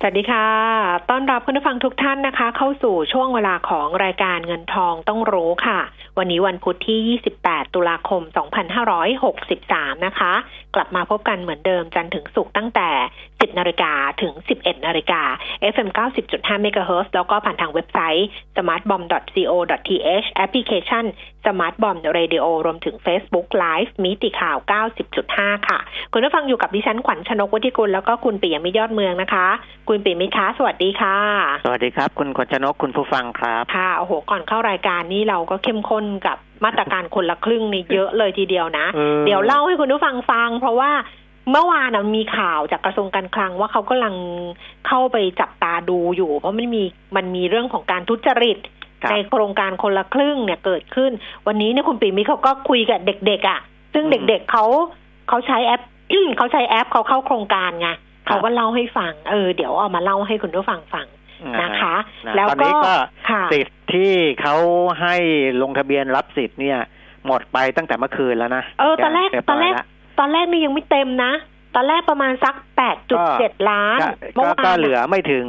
[0.00, 0.46] สวัสดีค่ะ
[1.10, 5.80] ต้อนรับคุณผู้ฟังทุกท่านนะคะ เข้าสู่ช่วงเวลาของรายการเงินทองต้องรู้ค่ะ
[6.18, 8.22] วันนี้วันพุธที่ 28 ตุลาคม
[9.38, 10.32] 2563 นะคะ
[10.74, 12.88] กลับมาพบกันเหมือนเดิมจันทร์ถึงศุกร์ตั้งแต่
[13.24, 13.92] 10 นาฬิกา
[14.22, 15.22] ถึง 11 นาฬิกา
[15.72, 15.88] FM
[16.26, 21.04] 90.5 MHz แล้วก็ผ่านทางเว็บไซต์ smartbomb.co.th แอปพลิเคชัน
[21.44, 24.56] smartbomb radio รวมถึง Facebook Live มิติข่าว
[25.12, 25.78] 90.5 ค่ะ
[26.12, 29.48] คุณผู้ฟังอยู่กับดิฉันขวัญชนกวุฒิกุลแล้วก็คุณปิยมิตรยอดเมืองนะคะ
[29.88, 31.16] คุณปิยมิตรคะสวัสดีค่ะ
[31.64, 40.92] สวัสดีครับ คุณขวัญชนกคุณผู้ฟังครับ ค่ะโอ้โหก่อนเข้ารายการนี้เราก็เข้มข้นกับมาตรการคนละครึ่งนี่เยอะเลยทีเดียวนะอืมเดี๋ยวเล่าให้คุณผู้ฟังฟัง เพราะว่า
[41.50, 44.14] เมื่อวานนะมีข่าวจากกระทรวงการคลังว่าเขากำลัง
[44.86, 46.82] เข้าไปจับตาดูอยู่ เพราะมันมี
[47.16, 48.58] มันมีเรื่องของการทุจริต
[49.02, 51.12] ครับในโครงการคนละครึ่งเนี่ยเกิดขึ้น
[51.46, 53.60] วันนี้เนี่ยคุณปิ่มมิตรเขาก็คุยกับเด็กๆอะ
[53.94, 54.64] ซึ่งเด็กๆเขา
[55.28, 55.82] เขาใช้แอป
[56.38, 57.88] เขาใช้แอปเขาเข้าโครงการไง
[58.26, 61.06] เขาก็เล่าให้ฟังเออเดี๋ยวเอามาเล่าให้คุณผู้ฟังฟัง
[61.62, 62.94] นะคะนะแล้วตอนก็นี้ก็
[63.30, 64.56] ค่ะสิทธิ์ที่เขา
[65.00, 65.16] ให้
[65.62, 66.78] ลงทะเบียนรับสิทธิ์เนี่ย
[67.26, 69.86] หมดไปตั้งแต่เมื่อคืนแล้วนะเออตอนแรกเยบตอนแรกยละ
[70.18, 71.32] ตอนแรกนี่ยังไม่เต็มนะ
[71.74, 73.98] ตอนแรกประมาณสักแปดจุดเจ็ดล้าน
[74.36, 75.46] ก็เมื่อก็วานก็เหลือไม่ถึง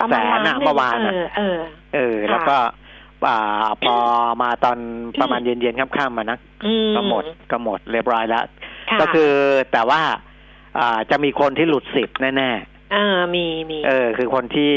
[0.00, 1.58] ประแสมาณนล้านอะหนึ่งเมื่อวานเออะอเออ
[1.94, 2.56] เออ แล้วก็
[3.28, 3.96] อ่าพอ
[4.42, 4.78] มาตอน
[5.20, 9.30] ประมาณเย็นๆค่ำๆมานะอืมก็หมดก็หมดเรียบร้อยแล้วะก็คือ
[9.72, 10.00] แต่ว่า
[10.78, 14.72] อ่าจะมีคนที่หลุดสิทธิ์แน่ๆ เออมีมีเออ คือคนที่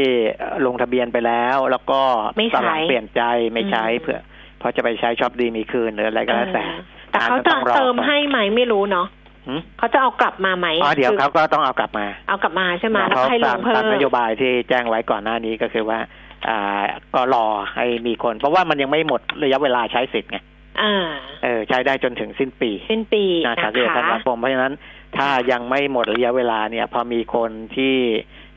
[0.65, 2.01] ลงทะเบียนไปแล้ว แล้วก็
[2.37, 3.21] ไม่ใช้ตอนหลังเปลี่ยนใจ
[3.53, 4.19] ไม่ใช้อืมเพื่อ
[4.59, 9.07] เพราะจะไปใช้ช็อปดีมีคืนหรืออะไรก็แล้วแต่เออแต่เขาจะต้องรอเติมให้ไหมไม่รู้เนาะ
[9.47, 15.99] หืมเขาจะเอากลับมาไหมอ๋อเดี๋ยวคือเขาก็ต้องเอากลับมา เอากลับมาใช่ไหมแล้วเพราะก็ให้ลตางมเพิ่ตามมนโยบายที่แจ้งไว้ก่อนหน้านี้ก็คือว่า
[16.47, 16.83] อ่า
[17.15, 20.37] ก็รอให้มีคน เพราะว่ามันยังไม่หมดระยะเวลาใช้สิทธิ์ไง
[20.81, 21.07] อ่า
[21.43, 24.73] เออใช้ได้จนถึงสิ้นปี สิ้นปีนะนะสามสิบเอ็ดธันคะวาคมเพราะฉะนั้น
[25.17, 27.95] ถ้ายังไม่หมดระยะเวลาเนี่ย พอมีคนที่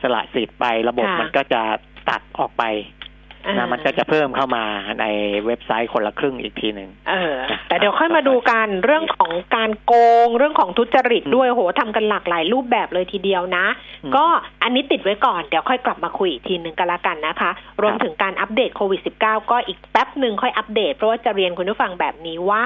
[0.02, 1.62] สละสิทธิ์ไประบบค่ะมันก็จะ
[2.08, 2.99] ตัดออกไปอ่า
[3.48, 4.64] นะมันก็จะเพิ่มเข้ามา
[5.00, 5.06] ใน
[5.46, 7.34] เว็บไซต์คนละครึ่งอีกทีหนึ่งเออ
[7.68, 9.92] แต่เดี๋ยวค่อยมาดูกันเรื่องของการโก
[10.26, 13.66] งเรื่องของทุจริตอืมด้วยโหทำกันหลากหลายรูปแบบเลยทีเดียวนะ
[14.04, 14.24] อืมก็
[14.62, 17.50] อันนี้ติดไว้ก่อนเดี๋ยวค่อยกลับมาคุยอีกทีหนึ่งกันละกันนะคะ
[17.82, 22.64] รวมถึงการอัปเดตโควิด -19 ก็อีกแป๊บหนึ่งค่อยอัปเดต เพราะว่าจะเรียนคุณผู้ฟังแบบนี้ว่า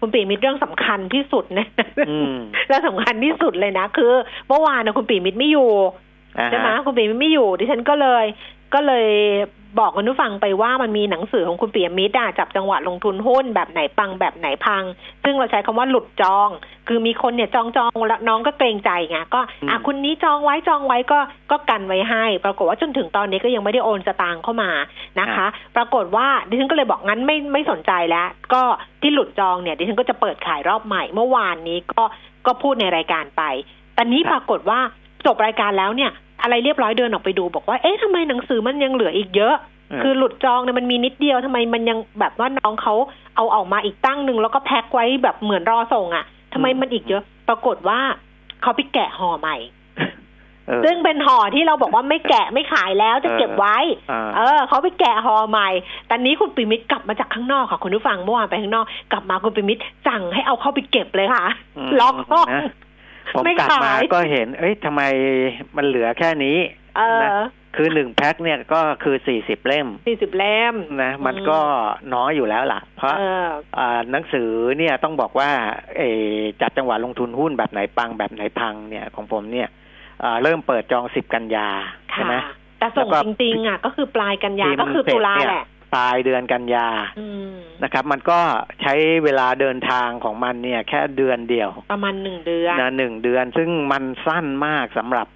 [0.00, 1.66] คุณปีมิตรเรื่องสำคัญที่สุดนะ
[2.10, 2.36] อืม
[2.66, 4.12] เรื่องสำคัญที่สุดเลยนะคือ
[4.48, 5.70] เมื่อวานนะคุณปีมิตรไม่อยู่
[6.38, 8.24] อ่าใช่ไหมฮะคุณปีมิตรไม่อยู่ดิฉันก็เลย
[8.74, 9.06] ก็เลย
[9.78, 14.84] บอกคุณผู้ฟังไปว่ามันมีหนังสือของคุณปียมิตรอะจับจังหวะลงทุนหุ้นแบบไหนปังแบบไหนพัง
[15.24, 16.48] ซึ่งเราใช้คำว่าหลุดจอง
[16.88, 21.18] คือมีคนเนี่ยจองจองแล้วน้องก็เกรงใจไงก็อะคุณนี้จองไว้จองไว้ก็
[21.50, 24.70] ก็กันไว้ให้ ปรากฏว่าจนถึงตอนนี้ก็ยังไม่ได้โอนสตางค์เข้ามา
[25.20, 25.46] นะคะ
[25.76, 28.62] ปรากฏว่าดิฉันก็เลยบอกงั้นไม่ไม่สนใจแล้ว ก็
[29.02, 32.04] ที่หลุดจองเนี่ยดิฉันก็จะเปิดขายรอบใหม่ เมื่อวานนี้ก็
[32.46, 33.42] ก็พูดในรายการไป
[33.94, 34.80] แต่นี้ปรากฏว่า
[35.26, 36.10] จบรายการแล้วเนี่ย
[36.44, 39.54] อะไรเรียบร้อยเดินออกไปดูบอกว่าเอ๊ะทำไมหนังสือมันยังเหลืออีกเยอะ
[39.90, 42.94] เออคือหลุดจองเนี่ยมันมีนิดเดียวทำไมมันยังแบบว่าน้องเขา
[43.36, 48.00] เอาออกมาอีกตั้งหนึ่งแล้วก็แพ็คไว้แบบเหมือนรอส่งอะ่ะทำไมมันอีกเยอะ ปรากฏว่า
[48.62, 49.56] เขาไปแกะห่อใหม่
[50.66, 53.76] เออซึ่งเป็นห่อที่เราบอกว่าไม่แกะไม่ขายแล้วจะเก็บไว้
[54.10, 55.68] อ่าเออเขาไปแกะห่อใหม่
[56.10, 61.44] ตอนนี้คุณปิมิตรกลับมาจากข้างนอกค่ะคุณผู้ฟังเมื่อวานไปข้างนอกกลับมาคุณปิมิตรสั่งให้เอาเข้าไปเก็บเลยค่ะ
[61.90, 62.70] มล็อกห้องนะ
[63.32, 65.02] ผมไม่กลับมาขายก็เห็น เอ้ยทำไม
[65.76, 66.58] มันเหลือแค่นี้
[66.96, 67.32] เออนะ
[67.76, 71.60] คือหนึ่งแพ็คเนี่ยก็คือสี่สิบเล่มสี่สิบเล่มนะ มันอืมก็
[72.14, 73.46] น้อยอยู่แล้วล่ะ เพราะเออ
[73.78, 74.48] อ่าหนังสือ
[74.78, 75.50] เนี่ยต้องบอกว่า
[75.96, 79.68] เออจัดจังหวะลงทุนหุ้นแบบไหนปังแบบไหนพังเนี่ยของผมเนี่ย
[80.22, 81.68] อ่าเริ่มเปิดจองสิบกันยา
[82.10, 82.34] ใช่ค่ะไหม
[82.78, 86.88] แต่ส่งแล้วก็จริงๆอะก็คือปลายกันยาพิมพ์ก็คือตุลาเสร็จเนี่ยแหละ ปลายเดือนกันยา
[87.20, 88.38] อืมนะครับ มันก็
[88.82, 88.94] ใช้
[89.24, 95.26] เวลาเดินทางของมันเนี่ย แค่เดือนเดียว ประมาณหนึ่งเดือนนะหนึ่งเดือน ซึ่งมันสั้นมากสำหรับ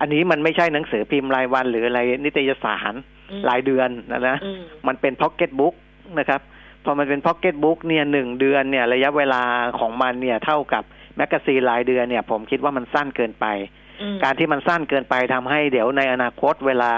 [0.00, 2.94] อันนี้มันไม่ใช่หนังสือพิมพ์รายวัน หรืออะไรนิตยสาร
[3.30, 5.74] อืมรายเดือนนะนะอืมมันเป็นพ็อกเก็ตบุ๊ก
[6.18, 6.40] นะครับ
[6.84, 9.42] พอมันเป็นพ็อกเก็ตบุ๊กเนี่ยหนึ่งเดือนเนี่ย ระยะเวลา
[9.78, 10.82] ของมันเนี่ยเท่ากับ
[11.16, 13.46] magazine รายเดือนเนี่ย ผมคิดว่ามันสั้นเกินไป
[14.02, 16.92] อืมการที่มันสั้นเกินไปทำให้เดี๋ยวในอนาคตเวลา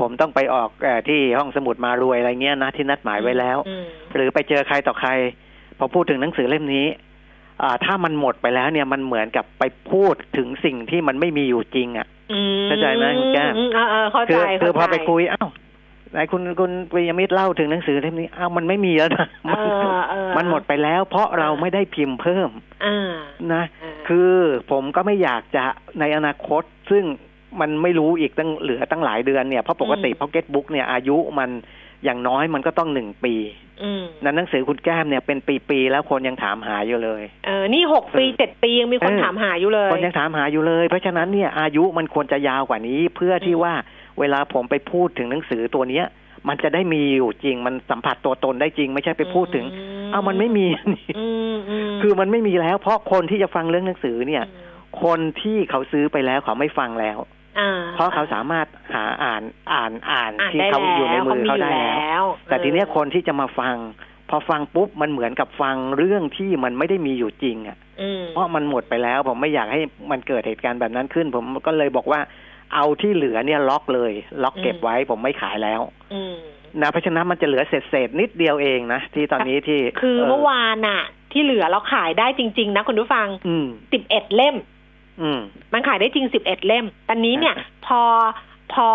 [0.00, 3.84] ผมต้องไปออกเออที่ห้องสมุดมารวยอะไรเงี้ยนะที่นัดหมายไว้แล้วอืม
[4.14, 5.10] หรือไปเจอใครต่อใคร
[5.78, 6.86] พอพูดถึงหนังสือเล่มนี้
[7.62, 15.48] อ่าถ้ามันหมดไปแล้วเนี่ยมันเหมือนกับไปพูดถึงสิ่งที่มันไม่มีอยู่จริงอะ่ะอืมเข้าใจไหมคุณแก้มอืเออเออเข้าคืใจคือพอเข้าใจไปคุยอ้าว
[16.12, 22.50] ไหนคุณคุณปิยมิตรเล่าถึงหนังสือเล่มนี้อ้าวมันไม่มีแล้วนะเออเออมันหมดไปแล้ว เพราะเราไม่ได้พิมพ์เพิ่ม
[22.84, 23.12] อ่า
[23.52, 24.32] นะเออคือ
[24.70, 25.64] ผมก็ไม่อยากจะ
[26.00, 27.04] ในอนาคตซึ่ง
[27.60, 31.50] มันไม่รู้อีกตั้งเหลือตั้งหลายเดือนเนี่ยเพราะปกติพ็อกเก็ตบุ๊กเนี่ยอายุมัน
[32.04, 33.34] อย่างน้อยมันก็ต้องหนึ่งปี
[33.82, 35.38] อืมนั้นหนังสือคุณแก้มเนี่ยเป็น
[35.68, 43.74] ปีๆแล้วคนยังถามหาอยู่เลย เออ นี่หกปีเจ็ดปียังมีคนเออถามหาอยู่เลย คนยังถามหาอยู่เลย เพราะฉะนั้นเนี่ยอายุมันควรจะยาวกว่านี้ เพื่อที่อืมว่า
[44.18, 46.06] เวลาผมไปพูดถึงหนังสือตัวเนี้ย
[46.48, 49.66] มันจะได้มีอยู่จริง มันสัมผัสตัวตนได้จริง ไม่ใช่ไปพูดถึง
[50.06, 50.66] มเอามันไม่มี
[51.18, 54.66] อืมอืมคือมันไม่มีแล้ว เพราะคนที่จะฟังเรื่องหนังสือเนี่ยอืม
[55.02, 57.35] คนที่เขาซื้อไปแล้วเขาไม่ฟังแล้วอ่า
[57.94, 59.42] เพราะเขาสามารถหาอ่าน
[59.72, 63.76] อ่านอ่านอ่านที่ได้เขาอยู่ในแล้วมือเขาได้มียู่แล้ววแต่ทีเนี้ยออคนที่จะมาฟัง
[64.30, 69.80] พอฟังปุ๊บมันเหมือนกับฟังเรื่องที่มันไม่ได้มีอยู่จริงอะอืมเพราะมันหมดไปแล้ว ผมไม่อยากให้
[70.10, 72.20] มันเกิดเหตุการณ์แบบนั้นขึ้น ผมก็เลยบอกว่า
[72.74, 74.12] เอาที่เหลือเนี่ยล็อกเลย
[74.42, 75.80] ล็อกเก็บไว้ผมไม่ขายแล้ว
[76.14, 76.36] อืม
[76.82, 84.75] นะเพราะฉะนั้นมันจะเหลือเศษเศษๆนิดเดียวเองนะที่ตอนนี้ที่คือเมื่อวานน่ะที่เหลือเราขายได้จริง ๆ นะคุณผู้ฟังอืมสิบเอ็ดเล่มอื
[85.38, 85.40] ม
[85.72, 88.00] มันขายได้จริงสิบเอ็ดเล่ม ตอนนี้เนี่ยอ่าพอ
[88.72, 88.88] พอ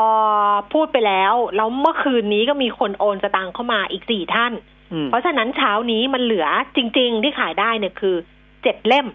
[0.73, 4.53] พูดไปแล้ว แล้วเมื่อคืนนี้ก็มีคนโอนสตางค์เข้ามาอีกสี่ท่าน
[4.93, 8.15] อืมเพราะฉะนั้นเช้านี้มันเหลือจริง ๆ ที่ขายได้เนี่ยคือ
[8.63, 9.07] เจ็ดเล่ม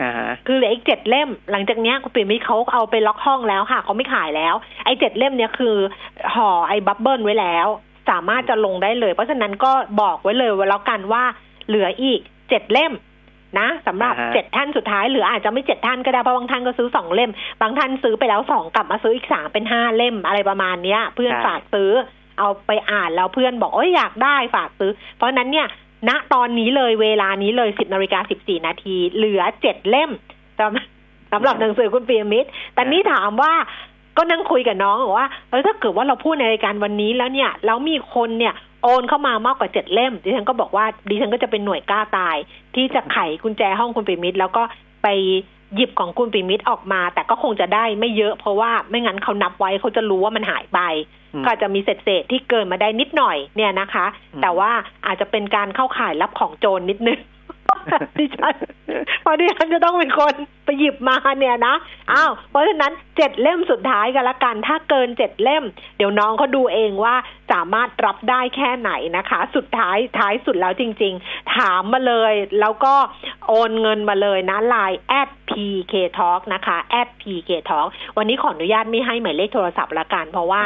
[0.00, 5.76] อ่าฮะคือเหลืออีกเจ็ดเล่ม หลังจากเนี้ยคุณปิ่มมิตรเขาเอาไปล็อกห้องแล้วค่ะเขาไม่ขายแล้ว ไอ้เจ็ดเล่มเนี้ยคือ
[6.34, 7.66] ห่อไอ้บับเบิลไว้แล้ว
[8.10, 11.24] สามารถจะลงได้เลย เพราะฉะนั้นก็บอกไว้เลยว่าแล้วกันว่า
[11.68, 12.92] เหลืออีกเจ็ดเล่ม
[13.58, 21.90] นะสำหรับอ่าฮะเจ็ดท่านสุดท้ายเหลืออาจจะไม่เจ็ดท่านก็ได้เพราะบางท่านก็ซื้อสองเล่ม บางท่านซื้อไปแล้วสองกลับมาซื้ออีกสามเป็นห้าเล่มอะไรประมาณเนี้ย เพื่อนฝากซื้อ
[22.38, 25.66] เอาไปอ่านแล้วเพื่อนบอกโอ้ยอยากได้ฝากซื้อ เพราะฉะนั้นเนี่ย
[26.08, 30.10] ณตอนนี้เลยเวลานี้เลยสิบนาฬิกาสิบสี่นาที เหลือเจ็ดเล่ม
[30.58, 33.52] สำสำหรับหนังสือคุณปียมิตรแต่นี่ถามว่า
[34.16, 42.36] ก็นั่งคุยกับน้องบอกว่าเออถ้าเกิดว่าเราพูดในรายการวันนี้แล้วเนี่ยแล้วมีคนเนี่ย โอนเข้ามามากกว่าเจ็ดเล่ม ดิฉันก็บอกว่าดิฉันก็จะเป็นหน่วยกล้าตาย
[42.74, 44.62] ที่จะไขกุญแจห้องคุณปียมิตรแล้วก็
[45.02, 45.08] ไป
[45.74, 50.80] หยิบของคุณปียมิตรออกมา แต่ก็คงจะได้ไม่เยอะเพราะว่าไม่งั้นเขานับไว้เขาจะรู้ว่ามันหายไป
[51.34, 54.70] อืมก็อาจจะมีเศษเศษๆที่เกินมาได้นิดหน่อยเนี่ยนะคะอืมแต่ว่า
[55.06, 57.18] อาจจะเป็นการเข้าข่ายรับของโจรนิดนึง
[58.18, 58.54] ดิฉัน
[59.22, 60.34] เพราะดิฉันจะต้องเป็นคน
[60.64, 61.74] ไปหยิบมาเนี่ยนะ
[62.12, 65.64] อ้าวเพราะฉะนั้นเจ็ดเล่มสุดท้ายกันละกัน ถ้าเกินเจ็ดเล่ม
[65.96, 67.14] เดี๋ยวน้องเขาดูเองว่า
[67.52, 72.94] สามารถรับได้แค่ไหนนะคะ สุดท้ายท้ายสุดแล้วจริง ๆ ถามมาเลย แล้วก็
[73.48, 80.62] โอนเงินมาเลยนะไลน์ at pk talk นะคะ at pk talk วันนี้ขออนุญาตไม่ให้หมายเลขโทรศัพท์ละกัน เพราะว่า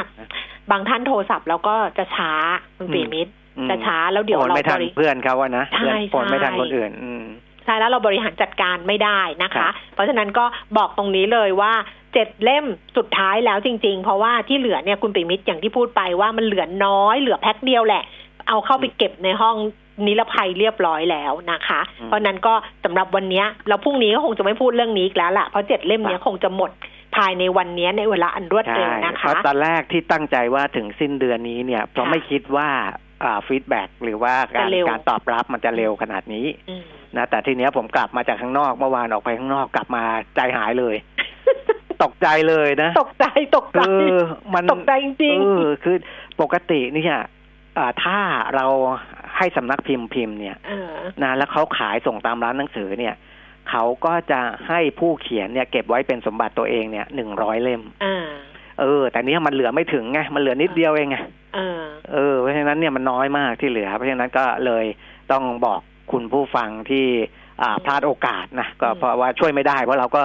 [0.71, 2.33] บางท่านโทรศัพท์แล้วก็จะช้า
[2.77, 7.25] คุณปีมิตร อืมจะช้าแล้วเดี๋ยวโอนเราไม่ทันบริเพื่อนเขาอะนะใช่เพื่อนโอนไม่ทันใช่คนอื่นอืม
[7.65, 10.45] ใช่แล้วเราบริหารจัดการไม่ได้นะครัคะบเพราะฉะนั้นก็
[10.77, 11.73] บอกตรงนี้เลยว่า
[12.15, 12.65] เจ็ดเล่ม
[12.97, 18.03] สุดท้ายแล้วจริง ๆ เพราะว่าที่เหลือเนี่ยคุณปิมิตรอย่างที่พูดไปว่ามันเหลือน้อยเหลือแพ็คเดียวแหละ
[18.49, 19.57] เอาเข้าไปเก็บในห้อง
[20.07, 22.55] นิรภัยเรียบร้อยแล้วนะคะอืมเพราะนั้นก็
[22.85, 26.71] สำหรับวันเนี้ยเราพรุ่งนี้ก็คงจะไม่พูดเรื่องนี้อีกแล้วล่ะเพราะเจ็ดเล่มเนี้ยคงจะหมด
[27.17, 33.06] ภายในวันเนี้ยในเวลาอันรวดใช่เร็วนะเพคะราะตอนแรกที่ตั้งใจว่าถึงสิ้นเดือนนี้เนี่ยเพราะค่ะไม่คิดว่าอ่า
[33.47, 36.83] ฟีดแบ็หรือว่าการจะเร็วการตอบรับมันจะเร็วขนาดนี้อืม
[37.17, 40.03] นะแต่ทีเนี้ยผมกลับมาจากข้างนอกเมื่อวานออกไปข้างนอกกลับมา
[40.37, 40.97] ใจหายเลย
[42.05, 43.27] ตกใจเลยนะ ตกใจ
[43.57, 44.21] ตกใจเออ
[44.55, 45.97] มันตกใจจริงเออคือ
[46.41, 47.17] ปกติเนี่ย
[47.79, 48.19] อ่าถ้า
[48.55, 48.67] เรา
[49.37, 50.93] ให้สำนักพิมพ์พิมพ์เนี่ยๆเออ
[51.23, 53.15] นะแล้วเขาขายส่งตามร้านหนังสือเนี่ย
[53.71, 58.27] เขาก็จะให้ผู้เขียนเนี่ย เก็บไว้เป็นสมบัติตัวเองเนี่ยหนึ่งร้อยเล่มอ่า
[58.81, 61.19] เออ แต่เนี้ยมันเหลือไม่ถึงไงมันเหลือนิดเดียวเองไง
[61.55, 61.81] เออ
[62.13, 64.85] เออเพราะฉะนั้นเนี่ยมันน้อยมากที่เหลือ เพราะฉะนั้นก็เลย
[65.33, 65.81] ต้องบอก
[66.13, 67.07] คุณผู้ฟังที่
[67.63, 70.23] อ่าพลาดโอกาสนะก็อืมเพราะว่าช่วยไม่ได้เพราะเราก็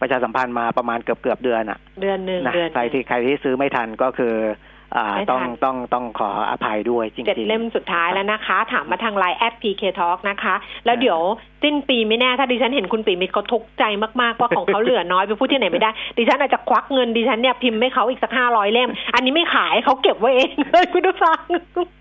[0.00, 4.73] ประชาสัมพันธ์มาประมาณเกือบเกือบๆเดือนอะเดือนหนึ่งนะเดือนหใครนึ่งที่ใครที่ซื้อไม่ทันก็คืออ่าไม่ทัน
[5.30, 10.54] ต้องต้องต้องขออภัยด้วยจริงๆเจ็ดเล่มสุดท้ายแล้วนะคะ ถามมาทางไลน์แอด PK Talk นะคะ
[10.86, 11.20] แล้วอ่าเดี๋ยว
[11.62, 13.84] สิ้นปีไม่แน่ ถ้าดิฉันเห็นคุณปีมิตรเขาทุกข์ใจ
[14.20, 21.38] มากๆว่าของเขาเหลือน้อยไปพูดที่ไหนไม่ได้ ดิฉันอาจจะควักเงินดิฉันเนี่ยพิมพ์ให้เขาอีกสักห้าร้อยเล่ม อันนี้ไม่ขายเขาเก็บไว้เองเลยคุณผู้ฟัง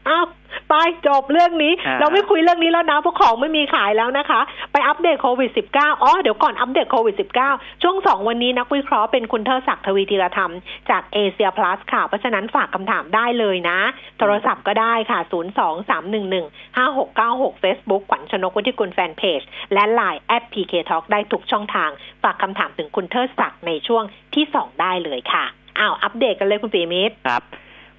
[0.10, 0.26] อ้าว
[0.70, 0.74] ไป
[1.08, 4.42] จบเรื่องนี้อ่าเราไม่คุยเรื่องนี้แล้วนะเพราะของไม่มีขายแล้วนะคะ
[4.72, 7.16] ไปอัปเดตโควิด -19 อ๋อเดี๋ยวก่อนอัปเดตโควิด
[7.48, 10.52] -19 ช่วงสองวันนี้นักวิเคราะห์เป็นคุณเทอศักดิ์ทวีธีรธรรม
[10.90, 13.80] จากเอเชียพลัสค่ะ เพราะฉะนั้นฝากคำถามได้เลยนะ
[14.20, 19.42] โทรศัพท์ก็ได้ค่ะ 0 2 3 1 1 5 6 9 6 Facebook ขวัญชนกวุฒิกุลแฟนเพจ
[19.74, 21.90] และ Line at PK Talk ได้ทุกช่องทาง
[22.24, 24.04] ฝากคำถามถึงคุณเทิดศักดิ์ในช่วง
[24.36, 25.46] ที่สองได้เลยค่ะ
[25.80, 27.44] อ้าวอัปเดตกันเลยคุณปีมิตรครับ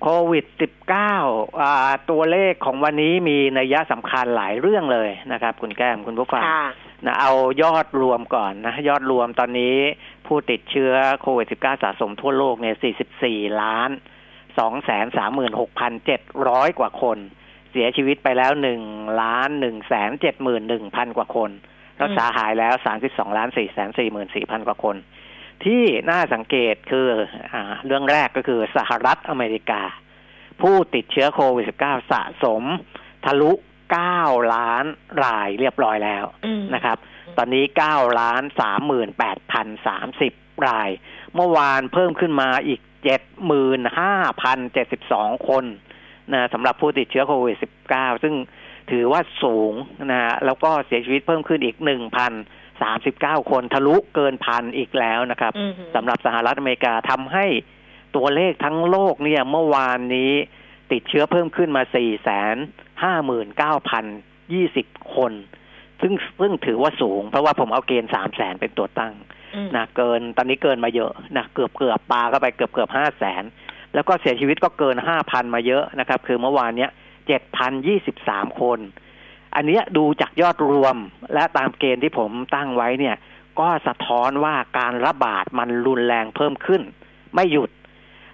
[0.07, 0.47] โควิด
[1.03, 6.67] -19 อ่าตัวเลขของวันนี้มีนัยยะสำคัญหลายเรื่องเลยนะครับ คุณแก้มคุณผู้ฟังค่ะ
[7.07, 7.33] นะเอา
[7.63, 9.77] ยอดรวมก่อนนะยอดรวมตอนนี้
[10.27, 12.77] ผู้ติดเชื้อโควิด -19 สะสมทั่วโลกเนี่ย
[13.19, 13.91] 44 ล้าน
[14.59, 17.19] สองแสนสามหมื่นหกพันเจ็ดร้อยกว่าคน
[17.71, 18.83] เสียชีวิตไปแล้วหนึ่ง
[19.23, 21.51] ล้านหนึ่งแสนเจ็ดหมื่นหนึ่งพันกว่าคน
[22.03, 24.97] รักษาหายแล้วสามสิบสองล้านสี่แสนสี่หมื่นสี่พันกว่าคน
[25.65, 27.09] ที่น่าสังเกตคือ
[27.53, 29.83] อ่าเรื่องแรกก็คือสหรัฐอเมริกา
[30.63, 32.63] ผู้ติดเชื้อโควิด -19 สะสม
[33.25, 33.53] ทะลุ
[34.03, 34.85] 9 ล้าน
[35.25, 36.97] รายเรียบร้อยแล้วอืมนะครับ
[37.37, 38.43] ตอนนี้ 9 ล้าน
[39.75, 40.91] 38,030 ราย
[41.35, 42.81] เมื่อวานเพิ่มขึ้นมาอีก
[44.35, 45.65] 75,072 คน
[46.33, 47.57] นะสำหรับผู้ติดเชื้อโควิด
[47.91, 48.35] -19 ซึ่ง
[48.91, 49.73] ถือว่าสูง
[50.11, 51.77] นะฮะแล้วก็เสียชีวิตเพิ่มขึ้นอีก
[52.83, 57.47] 1,039 คนทะลุเกินพันอีกแล้วนะครับอืมสำหรับสหรัฐอเมริกาทำให้
[58.17, 60.33] ตัวเลขทั้งโลกเนี่ยเมื่อวานนี้
[60.93, 62.03] ติดเชื้อเพิ่มขึ้นมา 4 5 9
[63.93, 65.33] 0 20 คน
[66.01, 69.15] ซึ่งซึ่งถือว่าสูง เพราะว่าผมเอาเกณฑ์ 3 0 0แสนเป็นตัวตั้ง
[69.55, 73.43] อืมนะเกินตอนนี้เกินมาเยอะนะเกือบเกือบปลาเข้าไปเกือบเกือบห้าแสน
[73.95, 76.91] แล้วก็เสียชีวิตก็เกินห้าพันมาเยอะนะครับ คือเมื่อวานเนี้ย
[77.27, 78.79] เจ็ดพันยี่สิบสามคน
[79.57, 80.97] อันเนี้ยดูจากยอดรวม
[81.35, 83.17] และตามเกณฑ์ที่ผมตั้งไว้เนี่ย
[83.61, 86.83] ก็สะท้อนว่าการระบาดมันรุนแรงเพิ่มขึ้น
[87.35, 87.71] ไม่หยุด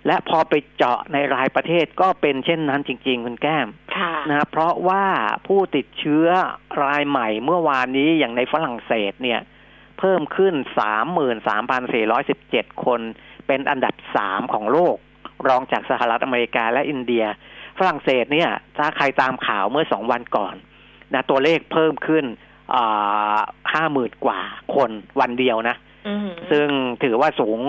[0.07, 5.05] และพอไปเจาะในรายประเทศก็เป็นเช่นนั้นจริง ๆ คุณแก้มค่ะนะเพราะว่า
[5.47, 6.27] ผู้ติดเชื้อ
[6.83, 9.41] รายใหม่เมื่อวานนี้อย่างในฝรั่งเศสเนี่ย
[9.99, 10.55] เพิ่มขึ้น
[12.09, 13.01] 33,417 คน
[13.47, 14.97] เป็นอันดับสามของโลก
[15.49, 17.25] รองจากสหรัฐอเมริกาและอินเดีย
[17.79, 20.55] ฝรั่งเศสเนี่ย ถ้าใครตามข่าวเมื่อสองวันก่อน
[21.15, 22.25] นะตัวเลขเพิ่มขึ้น
[23.73, 24.41] ห้าหมื่นกว่า
[24.75, 24.91] คน
[25.21, 25.77] วันเดียวนะ
[26.09, 26.69] อืมซึ่ง
[27.03, 27.61] ถือว่าสูง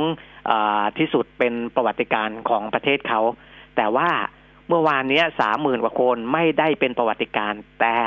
[0.50, 3.22] อ่าที่สุดเป็นประวัติการณ์ของประเทศเขา
[3.76, 4.10] แต่ว่า
[4.68, 7.98] เมื่อวานเนี้สามหมื่นกว่าคนไม่ได้เป็นประวัติการณ์แต่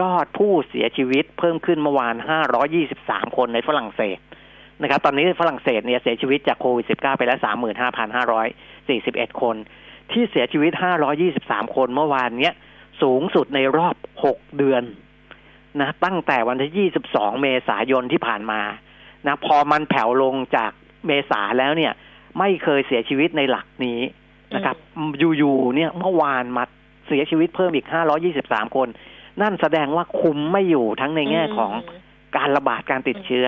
[0.00, 2.14] ยอดผู้เสียชีวิตเพิ่มขึ้นเมื่อวาน
[2.76, 4.18] 523คนในฝรั่งเศส
[4.82, 7.38] นะครับตอนนี้ฝรั่งเศสเนี่ยเสียชีวิตจากโควิด -19 ไปแล้ว
[8.18, 9.56] 35,541 คน
[10.12, 10.72] ที่เสียชีวิต
[11.24, 12.54] 523 คนเมื่อวานเนี้ย
[13.02, 14.82] สูงสุดในรอบ 6 เดือน
[15.80, 18.60] นะตั้งแต่วันที่ 22 เมษายนที่ผ่านมา
[19.26, 20.72] นะพอมันแผ่วลงจาก
[21.06, 21.92] เมษาแล้วเนี่ย
[22.38, 24.00] ไม่เคยเสียชีวิตในหลักนี้
[24.54, 24.76] นะครับ
[25.38, 26.64] อยู่ๆเนี่ยเมื่อวานมา
[27.08, 27.86] เสียชีวิตเพิ่มอีก
[28.30, 28.88] 523 คน
[29.42, 31.72] นั่นแสดงว่าคุมไม่อยู่ทั้งในแง่ของ
[32.36, 33.46] การระบาดการติดเชื้อ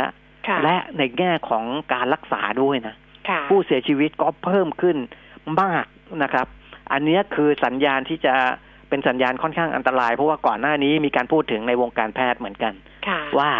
[0.48, 2.94] ค่ะและในแง่ของการรักษาด้วยนะ
[3.28, 4.96] ค่ะผู้เสียชีวิตก็เพิ่มขึ้น
[5.62, 5.86] มาก
[6.22, 6.46] นะครับ
[6.92, 8.34] อันเนี้ยคือสัญญาณที่จะ
[8.92, 12.72] เป็นสัญญาณค่อนข้างอันตราย เพราะว่าก่อนหน้านี้มีการพูดถึงในวงการแพทย์เหมือนกัน
[13.08, 13.50] ค่ะว่า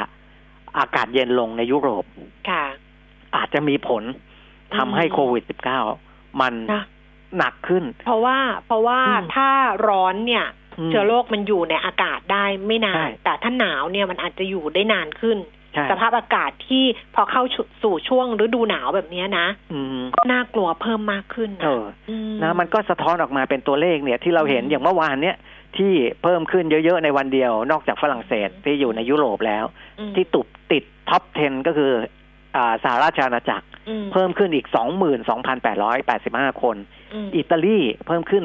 [0.79, 2.05] อากาศเย็นลงในยุโรป
[2.51, 2.65] ค่ะ
[3.37, 4.03] อาจจะมีผล
[4.77, 5.45] ทำให้อืมโควิด
[5.91, 6.83] -19 มันนะ
[7.39, 9.49] หนักขึ้น เพราะว่า เพราะว่าอืมถ้า
[9.89, 10.45] ร้อนเนี่ย
[10.89, 17.43] มเชื้อโรคมันอยู่ในอากาศได้ไม่นาใช่นแต่ถ้าหนาวเนี่ยมันอาจจะอยู่ได้นานขึ้นใช่ สภาพอากาศที่พอเข้า
[17.83, 25.37] สู่ช่วงฤดูหนาวแบบเนี้ยนะอืมก็น่ากลัวเพิ่มมากขึ้นเอนะอมนะมันก็สะท้อนออกมาเป็นตัวเลขเนี่ยที่เราเห็นอืมอย่างเมื่อวานเนี่ย
[25.76, 29.64] ที่เพิ่มขึ้นเยอะๆในวันเดียว นอกจากฝรั่งเศสที่อยู่ในยุโรปแล้ว
[30.00, 31.93] อืมที่ตุบติดท็อป 10 ก็คือ
[32.57, 34.67] อ่าสหราชอาณาจักรอืมเพิ่มขึ้นอีก
[35.85, 36.76] 22,885 คน
[37.26, 38.45] มอิตาลีเพิ่มขึ้น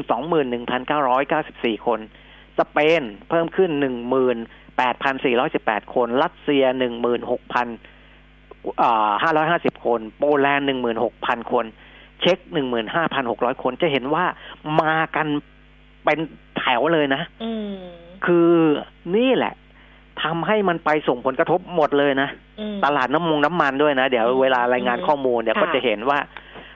[0.88, 2.00] 21,994 คน
[2.59, 3.71] สเปนเพิ่มขึ้น
[4.97, 6.63] 18,418คน รัสเซีย
[7.27, 9.11] 16,000อ่า
[9.53, 10.67] 550คน โปแลนด์
[11.07, 11.65] 16,000คน
[12.21, 12.37] เช็ก
[13.01, 14.25] 15,600คน จะเห็นว่า
[14.81, 15.27] มากัน
[16.03, 16.19] เป็น
[16.57, 17.75] แถวเลยนะอืม
[18.25, 18.51] คือ
[19.15, 19.53] นี่แหละ
[20.23, 26.19] ทำให้มันไปส่งผลกระทบหมดเลยนะอืมตลาดน้ำมงน้ำมันด้วยนะ เดี๋ยวอืมเวลารายงานอืมข้อมูลเนี่ยค่ะก็จะเห็นว่า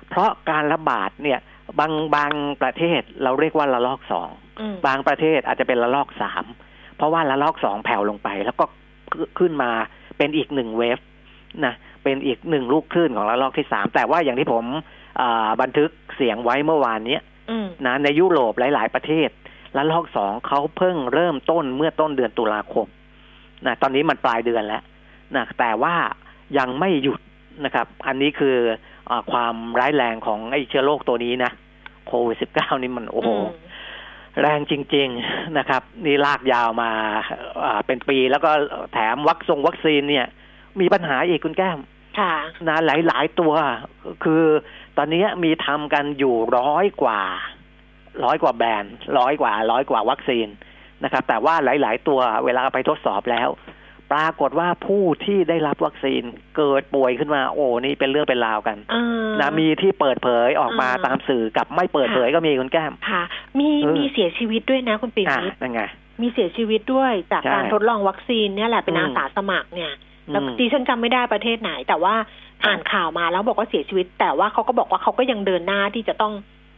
[0.10, 1.40] เพราะการระบาดเนี่ย
[1.80, 4.41] บางบางประเทศเราเรียกว่าระลอกสองอืม
[4.86, 6.46] บางประเทศอาจจะเป็นระลอกสาม
[6.96, 8.66] เพราะว่าระลอกสองแผ่วลงไป แล้วก็
[9.40, 9.72] ขึ้นมา
[10.18, 10.98] เป็นอีกหนึ่งเวฟ
[11.66, 14.66] นะเป็นอีกหนึ่งลูกคลื่นของระลอกที่สามแต่ว่าอย่างที่ผม
[15.22, 19.30] อ่าบันทึกเสียงไว้เมื่อวานเนี้ยอืมนะในยุโรปหลาย ๆ ประเทศ
[19.78, 22.88] ระลอกสองเขาเพิ่งเริ่มต้นเมื่อต้นเดือนตุลาคม
[23.66, 24.84] นะตอนนี้มันปลายเดือนแล้ว
[25.36, 25.96] นะแต่ว่า
[26.58, 27.20] ยังไม่หยุด
[27.66, 28.56] นะครับ อันนี้คือ
[29.10, 31.52] อาความร้ายแรงของไอ้เชื้อโรคตัวนี้นะ
[32.08, 33.42] โควิดสิบเก้านี่มันโอ้โหม
[34.40, 36.92] แรงจริง ๆนะครับ นี่ลากยาวมา
[37.64, 38.52] อ่าเป็นปีแล้วก็
[38.94, 40.28] แถมวัคซงวัคซีนเนี่ย
[40.80, 41.80] มีปัญหาอีกคุณแก้ม
[42.20, 42.34] ค่ะ
[42.68, 43.54] นะหลายๆตัว
[44.24, 44.44] คือ
[44.98, 47.22] ตอนนี้มีทำกันอยู่ร้อยกว่า
[48.26, 50.48] ร้อยกว่าแบรนด์ร้อยกว่า ร้อยกว่าวัคซีน
[51.04, 53.50] นะครับ แต่ว่าหลาย ๆ ตัวเวลาไปทดสอบแล้ว
[54.12, 56.24] ปรากฏว่าผู้ที่ได้รับวัคซีน
[56.58, 59.04] เกิดป่วยขึ้นมา โอ้นี่เป็นเรื่องเป็นราวกันอ่า
[59.42, 63.24] นะมีที่เปิดเผยออกมาอ่าตามสื่อกับไม่เปิดเผยก็มีคุณแก้มค่ะ
[63.60, 65.82] มีเออมีเสียชีวิตด้วยนะคุณปิ่นอ่ามิตรนั่นไง
[66.22, 69.94] มีเสียชีวิตด้วยจากใช่การทดลองวัคซีนเนี่ยแหละเป็นอืมอาสาสมัครเนี่ย
[70.32, 72.16] แล้วอืมดิฉันจำไม่ได้ประเทศไหน แต่ว่า
[72.66, 76.34] อ่านข่าวมาแล้วบอกว่าเสียชีวิต แต่ว่าเขาก็บอกว่าเขาก็ยังเดินหน้าที่จะต้อง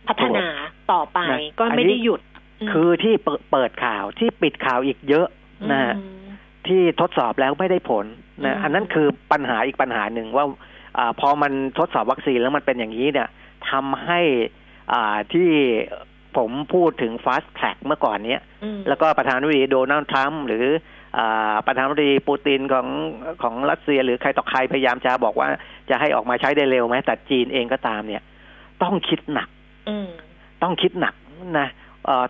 [0.08, 0.46] พัฒนา
[0.92, 2.22] ต่อไปนะก็อันนี้ไม่ได้หยุด
[2.66, 5.28] มคือที่เปิดเปิดข่าวที่ปิดข่าวอีกเยอะ
[5.72, 6.23] นะฮะอืม
[6.68, 8.06] ที่ทดสอบแล้วไม่ได้ผล
[8.40, 10.46] อืนะมอันนั้นคือปัญหาอีกปัญหาหนึ่งว่า
[10.98, 13.30] อาพอมันทดสอบวัคซีนแล้วมันเป็นอย่างนี้เนี่ย
[13.70, 14.22] ทำให้
[14.94, 15.50] อ่าที่
[16.38, 20.66] ผมพูดถึง fast track เมื่อก่อนเนี้ยอืมแล้วก็ประธานาธิบดีโดนัลด์ทรัมป์หรือ
[21.18, 22.88] อาประธานาธิบดีปูตินของ
[23.42, 25.48] ของรัสเซีย หรือใครต่อใครพยายามจะบอกว่า
[25.90, 28.24] จะให้ออกมาใช้ได้เร็วไหมแต่จีนเองก็ตามเนี่ย
[28.84, 29.50] ต้องคิดหนัก
[29.90, 30.08] อืม
[30.64, 31.16] ต้องคิดหนัก
[31.60, 31.82] นะเอ่อ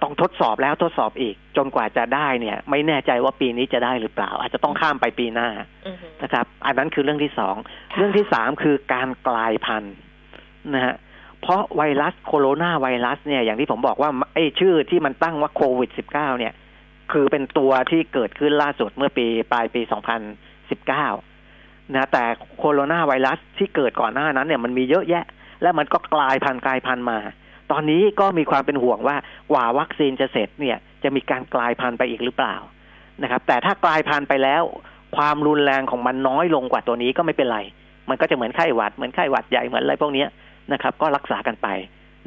[0.04, 5.50] ต้องทดสอบแล้วทดสอบอีก จนกว่าจะได้เนี่ย ไม่แน่ใจว่าปีนี้จะได้หรือเปล่า อาจจะต้องข้ามไปปีหน้า
[5.86, 7.56] อืมนะครับ อันนั้นคือเรื่องที่สอง
[7.92, 9.96] ค่ะเรื่องที่สามคือการกลายพันธุ์
[10.74, 10.96] นะฮะ
[11.42, 16.54] เพราะไวรัสโคโรนาไวรัสเนี่ยอย่างที่ผมบอกว่าไอ้ชื่อที่มันตั้งว่าโควิด -19 เนี่ย
[17.12, 19.82] คือเป็นตัวที่เกิดขึ้นล่าสุดเมื่อปีปลายปี
[21.08, 22.24] 2019นะแต่
[22.58, 25.26] โคโรนาไวรัสที่เกิดก่อนหน้านั้นเนี่ยมันมีเยอะแยะ
[25.62, 27.20] และมันก็กลายพันธุ์กลายพันธุ์มา
[27.74, 29.18] ตอนนี้ก็มีความเป็นห่วงว่า
[29.52, 32.56] กว่าวัคซีนจะเสร็จเนี่ยจะมีการกลายพันธุ์ไปอีกหรือเปล่า
[33.24, 34.64] นะครับ แต่ถ้ากลายพันธุ์ไปแล้ว
[35.18, 37.60] ความรุนแรงของมันน้อยลงกว่าตัวนี้ก็ไม่เป็นไร
[38.10, 40.26] มันก็จะเหมือนไข้หวัดเหมือนไข้หวัดใหญ่เหมือนอะไรพวกนี้
[40.74, 41.68] นะครับ ก็รักษากันไป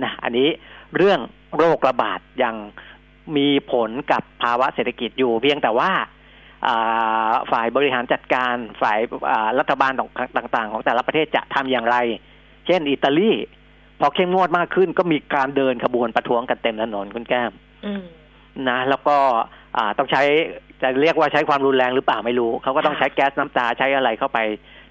[0.02, 0.48] นะอันนี้
[0.96, 1.20] เรื่อง
[1.56, 2.54] โรคระบาดยัง
[3.36, 5.90] มีผลกับภาวะเศรษฐกิจอยู่เพียงแต่ว่า
[7.52, 8.98] ฝ่ายบริหารจัดการฝ่าย
[9.58, 9.92] รัฐบาล
[10.36, 11.96] ต่างๆ ของแต่ละประเทศจะทำอย่างไร
[12.66, 13.30] เช่นอิตาลี
[14.00, 17.52] พอเข้มงวดมากขึ้นก็มีการเดินขบวนประท้วงกันเต็มถนนคุณแก้ม
[17.86, 18.02] อืม
[18.68, 19.16] นะ แล้วก็
[19.76, 20.22] อ่าต้องใช้
[20.82, 24.38] จะเรียกว่าใช้ความรุนแรงหรือเปล่าไม่รู้ เขาก็ต้องค่ะใช้แก๊สน้ำตาใช้อะไรเข้าไป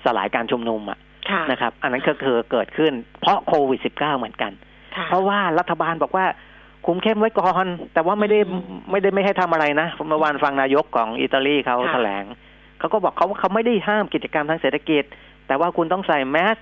[0.06, 4.52] สลายการชุมนุมอะค่ะนะครับ อันนั้นก็คือเกิดขึ้น เพราะโควิด -19 เหมือนกัน
[4.96, 6.26] ค่ะเพราะว่ารัฐบาลบอกว่า
[6.86, 12.24] คุมเข้มไว้ก่อนแต่ว่าไม่ได้อืมไม่ได้ไม่ให้ทำอะไรนะเมื่อวานฟังนายกของอิตาลีเขาค่ะแถลง
[12.80, 15.04] เขาก็บอกเขาเขาไม่ได้ห้ามกิจกรรมทางเศรษฐกิจ
[15.48, 16.58] แต่ว่าคุณต้องใส่แมส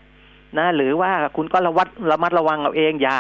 [0.59, 3.19] นะ หรือว่าคุณก็ระวัดระมัดระวังเอาเองอย่า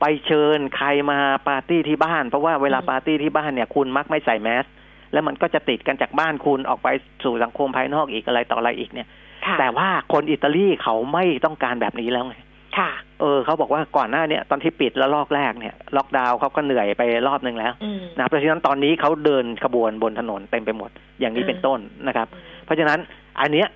[0.00, 4.64] ไปเชิญใครมาปาร์ตี้ที่บ้าน เพราะว่าเวลาอืมปาร์ตี้ที่บ้านเนี่ย คุณมักไม่ใส่แมส
[5.12, 6.88] แล้วมันก็จะติดกันจากบ้านคุณออกไป
[7.24, 9.08] สู่สังคมภายนอกอีกอะไรต่ออะไรอีกเนี่ย
[9.46, 12.36] ค่ะแต่ว่าคนอิตาลีเขาไม่ต้องการแบบนี้แล้วไง
[12.78, 12.90] ค่ะ
[13.20, 20.90] เออเขาบอกว่าก่อนหน้าเนี่ยตอนที่ปิดแล้วรอบแรกเนี่ยล็อกดาวน์เขาก็เหนื่อยไปรอบหนึ่งแล้วอืมนะเพราะฉะนั้นตอนนี้เขาเดินขบวนบนถนนเต็มไปหมด
[21.20, 22.26] อย่างนี้อืมเป็นต้นนะครับ
[22.64, 22.98] เพราะฉะนั้น
[23.40, 23.68] อันเนี้ย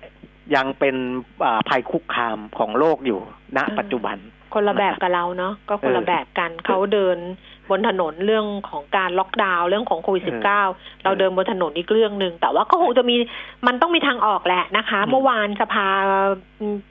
[0.55, 0.95] ยังเป็น
[1.45, 3.19] อ่าภัยคุกคามของโลกอยู่
[3.57, 4.17] ณปัจจุบัน
[4.53, 7.17] คนละแบบกับเราเนาะก็คนละเออแบบกันเขาเดิน
[7.69, 10.61] บนถนนเรื่องของการล็อกดาวน์เรื่องของโควิดเอสิบอเก้า
[11.03, 13.15] เราเดินบนถนนอีกเรื่องหนึ่งแต่ว่าก็คงจะมี
[13.67, 15.87] มันต้องมีทางออกแหละนะคะอืมเมื่อวานสภา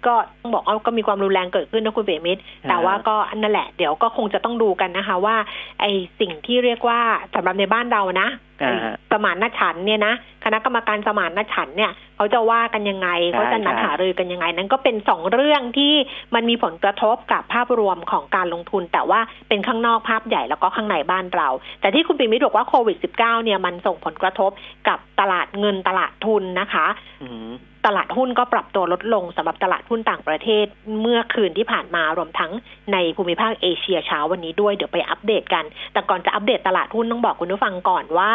[0.06, 5.36] ก็ต้องบอกว่าก็มีความรุนแรงเกิดขึ้นนะคุณเบมิตรแต่ว่าก็อันนั่นแหละเดี๋ยวก็คงจะต้องดูกันนะคะ ว่า
[5.80, 5.84] ไอ
[6.20, 7.00] สิ่งที่เรียกว่า
[7.34, 8.28] สำหรับในบ้านเรานะ
[8.62, 15.94] อ่าฮะสมานฉันท์เนี่ยนะคณะกรรมการสมานฉันท์เนี่ยเขาจะว่ากันยังไงใช่เขาจะนัดใช่หารือกันยังไง นั้นก็เป็นสองเรื่องที่
[16.34, 21.48] มันมีผลกระทบกับภาพรวมของการลงทุน แต่ว่าเป็นข้างนอกภาพใหญ่แล้วก็ข้างในบ้านเรา
[21.80, 24.50] แต่ที่คุณปิมิตรบอกว่าโควิด -19 เนี่ยมันส่งผลกระทบ
[24.88, 26.86] กับตลาดเงินตลาดทุนนะคะ
[27.22, 27.50] อืม
[27.86, 30.66] ตลาดหุ้นก็ปรับตัวลดลงสำหรับตลาดหุ้นต่างประเทศ
[31.00, 32.52] เมื่อคืนที่ผ่านมารวมทั้ง
[32.92, 38.32] ในภูมิภาคเอเชียเช้าวันนี้ด้วยเดี๋ยวไปอัปเดตกัน แต่ก่อนจะอัปเดตตลาดหุ้นต้องบอกคุณผู้ฟังก่อนว่า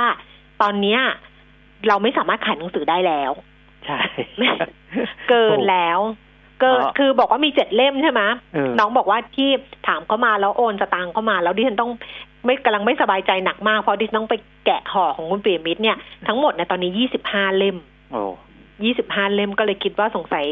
[0.62, 1.00] ตอนเนี้ย
[1.88, 3.32] เราไม่สามารถขายหนังสือได้แล้ว
[3.86, 4.00] ใช่
[5.30, 6.00] เกินแล้ว
[6.62, 8.22] เกินอ๋อคือบอกว่ามีเจ็ดเล่มใช่ไหม
[8.54, 9.50] เออน้องบอกว่าที่
[9.88, 11.92] ถามเข้ามาแล้วโอนสตางค์เข้ามา แล้วดิฉันต้อง
[12.46, 15.98] ไม่กำลังไม่สบายใจหนักมากเพราะดิฉันต้องไปแกะห่อของคุณเปียมิตรเนี่ย
[16.28, 17.78] ทั้งหมดในยตอนนี้ยี่สิบห้าเล่ม
[18.12, 18.22] โอ้
[18.84, 20.46] ยี่สิบห้าเล่มก็เลยคิดว่าสงสัย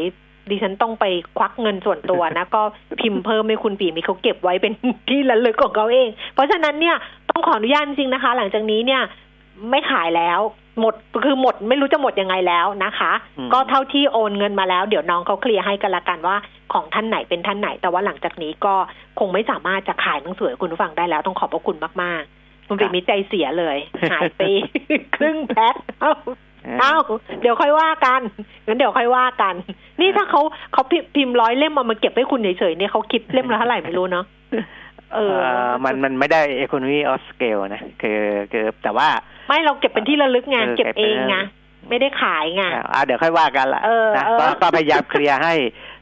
[0.50, 1.04] ดิฉันต้องไป
[1.38, 2.62] ควักเงินส่วนตัวนะ ก็
[3.00, 4.72] พิมพ์เพิ่มให้คุณปีมีเขาเก็บไว้เป็น
[5.08, 6.96] ที่ระลึกของเขาเอง เพราะฉะนั้นเนี่ย
[7.30, 9.02] ต้องขออนุญาตจริงๆนะคะ หลังจากนี้เนี่ย
[9.70, 10.40] ไม่ขายแล้ว
[10.80, 10.94] หมด
[11.24, 16.36] คือหมดไม่รู้จะหมดยังไงแล้วนะคะอืมก็เท่าที่โอนเงินมาแล้ว เดี๋ยวน้องเขาเคลียร์ให้กันละกันว่า
[16.72, 18.74] ของท่านไหนเป็นท่านไหน แต่ว่าหลังจากนี้ก็
[19.18, 23.76] คงไม่สามารถจะขายหนังสือให้คุณผู้ฟังได้แล้ว ต้องขอบพระคุณมากๆคุณปีมีใจเสียเลย
[24.12, 24.40] หายไป
[25.16, 26.12] ครึ่งแพ็คเอ้า
[26.80, 26.94] เอ้า
[27.40, 28.20] เดี๋ยวค่อยว่ากัน
[28.66, 29.54] งั้นเดี๋ยวค่อยว่ากัน
[30.00, 30.40] นี่ถ้าเขา
[30.72, 34.24] เขาพิพิมพ์ร้อยเล่มมามาเก็บให้คุณเฉยๆเนี่ยเขาคิดเล่มละเท่าไหร่ไม่รู้เนาะ
[35.14, 38.20] เออเอ่อมันมันไม่ได้ economy of scale นะ คือ
[38.52, 39.08] คือแต่ว่า
[39.50, 45.54] ไม่เราเก็บเป็นที่ระลึกไงเออเก็บเองไงเก็บเป็นไม่ได้ขายไงอ่าเดี๋ยวค่อยว่ากันละเออนะเออก็ก็พยายามเคลียร์ให้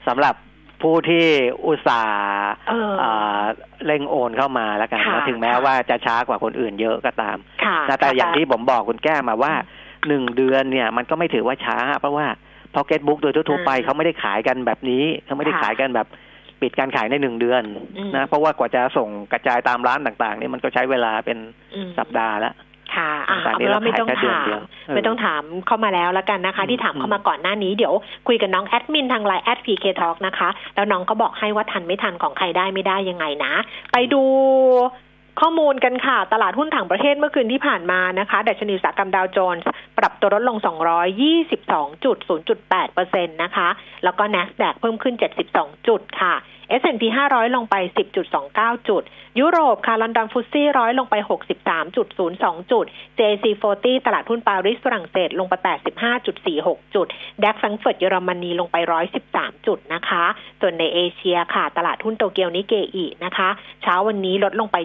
[0.09, 0.35] สำหรับ
[0.83, 1.27] ผู้ที่
[1.67, 3.43] อุตส่าห์เอออ่า
[3.87, 9.53] เร่งโอนเข้ามาแล้วกันค่ะนะถึงแม้ค่ะว่าจะช้ากว่าคนอื่นเยอะก็ตามค่ะนะแต่อย่างค่ะที่ผมบอกคุณแก้มาว่า
[10.09, 12.27] หนึ่งเดือนเนี่ย มันก็ไม่ถือว่าช้า เพราะว่า
[12.75, 16.07] pocket book โดยทั่วๆไปอืมเขาไม่ได้ขายกันแบบนี้เขาไม่ได้ค่ะขายกันแบบ
[16.61, 17.63] ปิดการขายในหนึ่งเดือน
[17.97, 21.39] อืมนะเพราะว่ากว่าจะส่งกระจายตามร้านต่างๆนี่มันก็ใช้เวลาเป็น
[21.75, 22.53] อืมสัปดาห์ละ
[22.94, 27.94] ค่ะอะตอนเอานี้เป็นเราว่าไม่ต้องขายแค่เดือนถามเดียวเออไม่ต้องถามเข้ามาแล้วแล้วกันนะคะอืมที่ถามเข้าอืมมาก่อนหน้านี้เดี๋ยว
[28.29, 33.53] คุยกับน้องแอดมินทาง LINE@ PK Talk นะคะ แล้วน้องก็บอกให้ว่าทันไม่ทันของใครได้ไม่ได้ยังไงนะ
[33.92, 34.22] ไปดู
[35.40, 39.64] ข้อมูลกันค่ะ ตลาดหุ้นต่างประเทศเมื่อคืนที่ผ่านมานะคะ ดัชนีอุตสาหกรรมดาวโจนส์
[39.99, 43.69] ปรับตัวลดลง 222.0.8%นะคะ
[44.05, 45.15] แล้วก็ NASDAQ เพิ่มขึ้น
[45.51, 46.35] 72 จุดค่ะ
[46.81, 47.75] S&P 500 ลงไป
[48.33, 49.03] 10.29 จุด
[49.41, 51.15] ยุโรปค่ะ ลอนดอนฟุตซี่ร้อยลงไป
[51.73, 52.85] 63.02 จุด
[53.19, 53.45] JC
[53.77, 55.55] 40 ตลาดหุ้นปารีสฝรั่งเศสลงไป
[56.25, 57.07] 85.46 จุด
[57.43, 58.77] ดัคแฟรงเฟิร์ตเยอรมนีลงไป
[59.23, 60.25] 113 จุดนะคะ
[60.61, 63.49] ส่วนในเอเชียค่ะ ตลาดหุ้นโตเกียวนิเกอีนะคะ
[63.83, 64.77] เช้าวันนี้ลดลงไป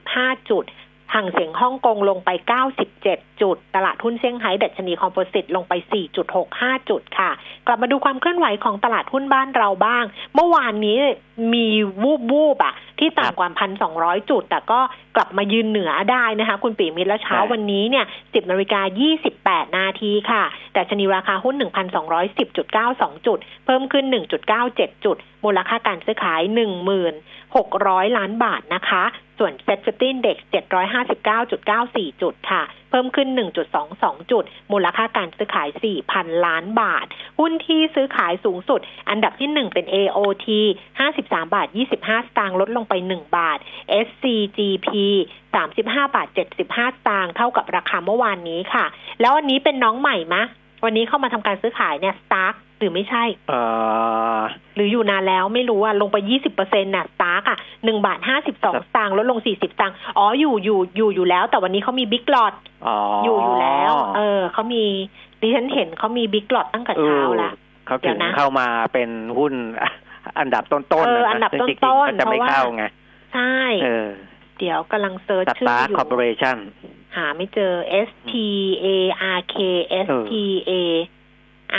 [0.00, 0.64] 75 จุด
[1.14, 2.30] ห่างเสียงฮ่องกงลงไป
[2.86, 5.72] 97 จุด ตลาดหุ้นเซี่ยงไฮ้ดัชนีคอมโพสิตลงไป
[6.30, 7.30] 4.65 จุดค่ะ
[7.66, 10.98] กลับมาดูความเคลื่อนไหวของตลาดหุ้นบ้านเราบ้าง เมื่อวานนี้
[11.54, 11.66] มี
[12.02, 13.94] วูบวูบๆอะที่ต่ำกว่าพันสอง
[14.30, 14.80] จุด แต่ก็
[15.16, 18.80] กลับมายืนเหนือได้นะคะ คุณปีมิตรและเช้าใช่วันนี้เนี่ย 10นาฬิกา
[19.64, 20.42] 28 นาทีค่ะ
[20.72, 21.54] ดัชนีราคาหุ้น
[22.20, 24.04] 1,210.92 จุด เพิ่มขึ้น
[24.54, 26.40] 1.97 จุด มูลค่าการซื้อขาย
[27.54, 29.04] 600 ล้านบาทนะคะ
[29.38, 30.36] ส่วน SET50 Index
[31.50, 33.28] 759.94 จุดค่ะ เพิ่มขึ้น
[33.80, 35.68] 1.22 จุด มูลค่าการซื้อขาย
[36.06, 37.06] 4,000 ล้านบาท
[37.38, 40.46] หุ้นที่ซื้อขายสูงสุด อันดับที่ 1 เป็น AOT
[41.00, 43.58] 53 บาท 25 สตางค์ลดลงไป 1 บาท
[44.06, 44.88] SCGP
[45.62, 48.84] 35 บาท 75 สตางค์เท่ากับราคาเมื่อวานนี้ค่ะ
[49.20, 50.42] แล้วอันนี้เป็นน้องใหม่มะ
[50.84, 53.60] วันนี้เข้ามาทำการซื้อขายเนี่ยสตาร์ หรือไม่ใช่เอ่
[54.38, 54.40] อ
[54.76, 58.64] หรืออยู่นานแล้วไม่รู้อะลงไป20%เปอร์เซ็นต์น่ะสตาร์อะ1บาท52ส
[58.96, 62.54] ตางค์ลดลง40สตางค์อ๋ออยู่อยู่อยู่อยู่แล้ว แต่วันนี้เขามีบิ๊กลอต
[62.86, 64.82] อ๋อออยู่อยู่แล้ว เออเขามี
[65.40, 67.52] ดิฉันเห็นเขามีบิ๊กลอตตั้งแต่เช้าละ
[67.86, 69.52] เขาเดี๋ถึยวงนะเข้ามาเป็นหุ้น
[70.38, 72.84] อันดับต้นๆเออนะอันดับซึ่งจริงๆต้นๆเขาจะไม่เพราะว่าเข้าไง
[73.34, 74.08] ใช่เออ
[74.58, 76.56] เดี๋ยวกำลัง search ชื่อ Stark อยู่ Corporation
[77.16, 77.72] หาไม่เจอ
[78.08, 78.32] S T
[78.84, 78.86] A
[79.36, 79.56] R K
[80.06, 80.32] S T
[80.70, 80.72] A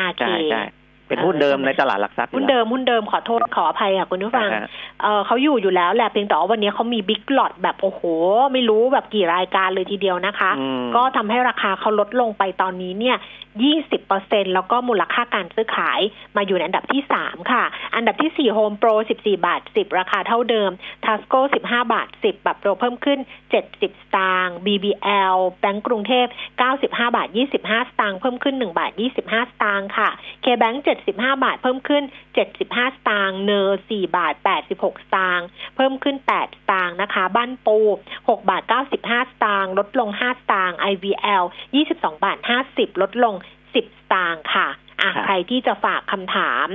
[0.07, 0.61] R K ใช่ใช่
[1.13, 4.67] เป็นหุ้นเดิมในตลาดหลักทรัพย์หุ้นเดิมหุ้นเดิมขอโทษขออภัยค่ะคุณผู้ฟังอ่าฮะ
[5.01, 8.01] เออเขาอยู่อยู่แล้วแหละเพียงแต่ว่าวันนี้เขามี big lot แบบโอ้โห
[8.53, 13.17] ไม่รู้แบบกี่รายการเลยทีเดียวนะคะอืมก็ทำให้ราคาเขาลดลงไปตอนนี้เนี่ย
[13.61, 15.99] 20เปอร์เซ็นแล้วก็มูลค่าการซื้อขาย
[16.35, 17.63] มาอยู่ในอันดับที่3ค่ะ
[17.95, 20.71] อันดับที่4 Home Pro 14บาท10ราคาเท่าเดิม
[21.05, 23.19] Tasco 15บาท10ปรับตัวเพิ่มขึ้น
[23.51, 23.83] 70ส
[24.15, 26.27] ตางค์ BBL แบงก์กรุงเทพ
[26.71, 27.27] 95บาท
[27.59, 30.09] 25สตางค์เพิ่มขึ้น1บาท25สตางค์ค่ะ
[30.43, 32.03] K-Bank 75 บาท เพิ่มขึ้น
[32.45, 34.35] 75 สตางค์เนอร์4บาท
[34.69, 37.79] 86 สตางค์เพิ่มขึ้น 8 สตางค์นะคะ บ้านปู
[38.17, 41.43] 6 บาท 95 สตางค์ลดลง 5 สตางค์ IVL
[41.83, 42.37] 22 บาท
[42.69, 43.77] 50 ลดลง 10 ส
[44.13, 44.67] ตางค์ค่ะ
[45.01, 46.69] อะครับใครที่จะฝากคำถาม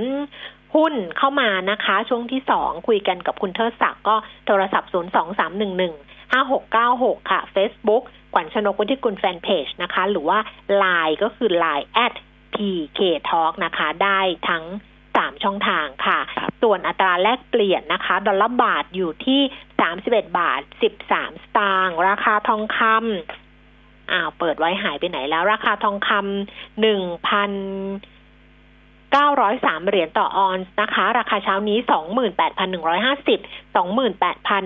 [0.75, 4.15] หุ้นเข้ามานะคะ ช่วงที่สองคุยกันกับคุณเทิดศักดิ์ก็
[4.45, 10.39] โทรศัพท์ 0 2 3 1 1 5 6 9 6 ค่ะ Facebook ขวัญชนกวุฒิกุลแฟนเพจนะคะ หรือว่า
[10.81, 12.13] Line ก็คือ Line at
[12.59, 14.19] PK Talk นะคะ ได้
[14.49, 14.63] ทั้ง
[15.03, 19.41] 3ช่องทางค่ะครับส่วนอัตราแลกเปลี่ยนนะคะ ดอลลาร์บาทอยู่ที่
[19.89, 20.61] 31บาท
[20.99, 27.51] 13สตางค์ราคาทองคำอ้าวเปิดไว้หายไปไหนแล้ว ราคาทองคำหนึ่งพัน
[29.11, 33.39] เก้าร้อยสามเหรียญต่อออนซ์นะคะ ราคาเช้านี้สองหมื่นแปดพันหนึ่งร้อยห้าสิบ
[33.75, 34.63] สองหมื่นแปดพัน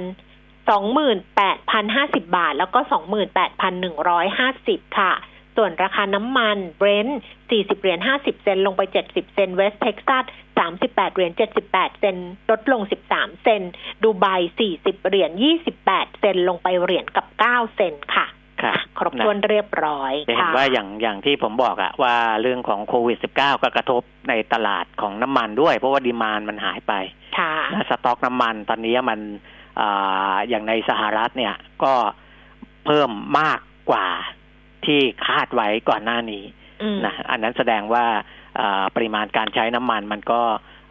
[0.70, 5.14] สองหมื่นแปดพันห้าสิบบาท แล้วก็สองหมื่นแปดพันหนึ่งร้อยห้าสิบค่ะ
[5.58, 7.20] ส่วนราคาน้ำมัน Brent
[7.50, 10.24] 40 เหรียญ 50 เซนต์ลงไป 70 เซนต์ West Texas
[10.66, 11.32] 38 เหรียญ
[11.66, 13.72] 78 เซนต์ลดลง 13 เซนต์
[14.04, 14.26] ดูไบ
[14.68, 15.32] 40 เหรียญ
[15.76, 18.28] 28 เซนต์ลงไปเหรียญกับ 9 เซนต์ค่ะ
[18.62, 26.94] ครับครบถ้วนเรียบร้อยจะเห็นค่ะว่าอย่างอย่างที่ผมบอกอะว่าเรื่องของโควิด -19 ก็กระทบในตลาดของน้ำมันด้วย เพราะว่า demand มันหายไป
[27.38, 29.20] ค่ะนะสต็อกน้ำมันตอนนี้มัน
[29.82, 31.94] อาอย่างในสหรัฐเนี่ยก็
[32.86, 33.60] เพิ่มมาก
[33.92, 34.08] กว่า
[34.88, 36.44] ที่คาดไว้ก่อนหน้านี้
[36.82, 38.06] อืมนะอันนั้นแสดงว่า
[38.60, 40.42] อ่าปริมาณการใช้น้ำมันมันก็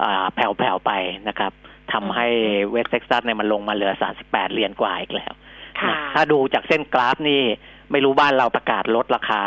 [0.04, 0.92] อ่าแผ่วๆไป
[1.28, 1.52] นะครับ
[1.92, 2.26] ทำให้
[2.70, 3.92] West Texas เนี่ยมันลงมาเหลือ
[4.24, 5.32] 38 เหรียญกว่าอีกแล้ว
[5.80, 7.42] ค่ะนะถ้าดูจากเส้นกราฟนี่
[7.90, 9.42] ไม่รู้บ้านเราประกาศลดราคา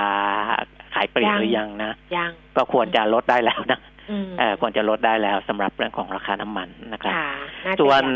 [0.94, 3.80] ขายปลีกยังหรือยังนะยังก็ควรจะลดได้แล้วนะ
[4.12, 8.10] อืมเออควรจะลดได้แล้วสำหรับเรื่องของราคาน้ำมันนะครับค่ะาจะส่วนยั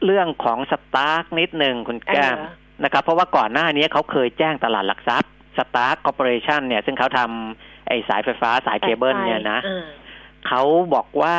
[0.00, 9.84] งเรื่องของ Stark นิดหนึ่งคุณแก้มเออนะครับ เพราะว่าก่อนหน้านี้เขาเคยแจ้งตลาดหลักทรัพย์ Stark Corporation เนี่ย ซึ่งเขาทำไอ้สายไฟฟ้าสายเคเบิลเนี่ยนะอืม
[10.48, 10.62] เขา
[10.94, 11.36] บอกว่า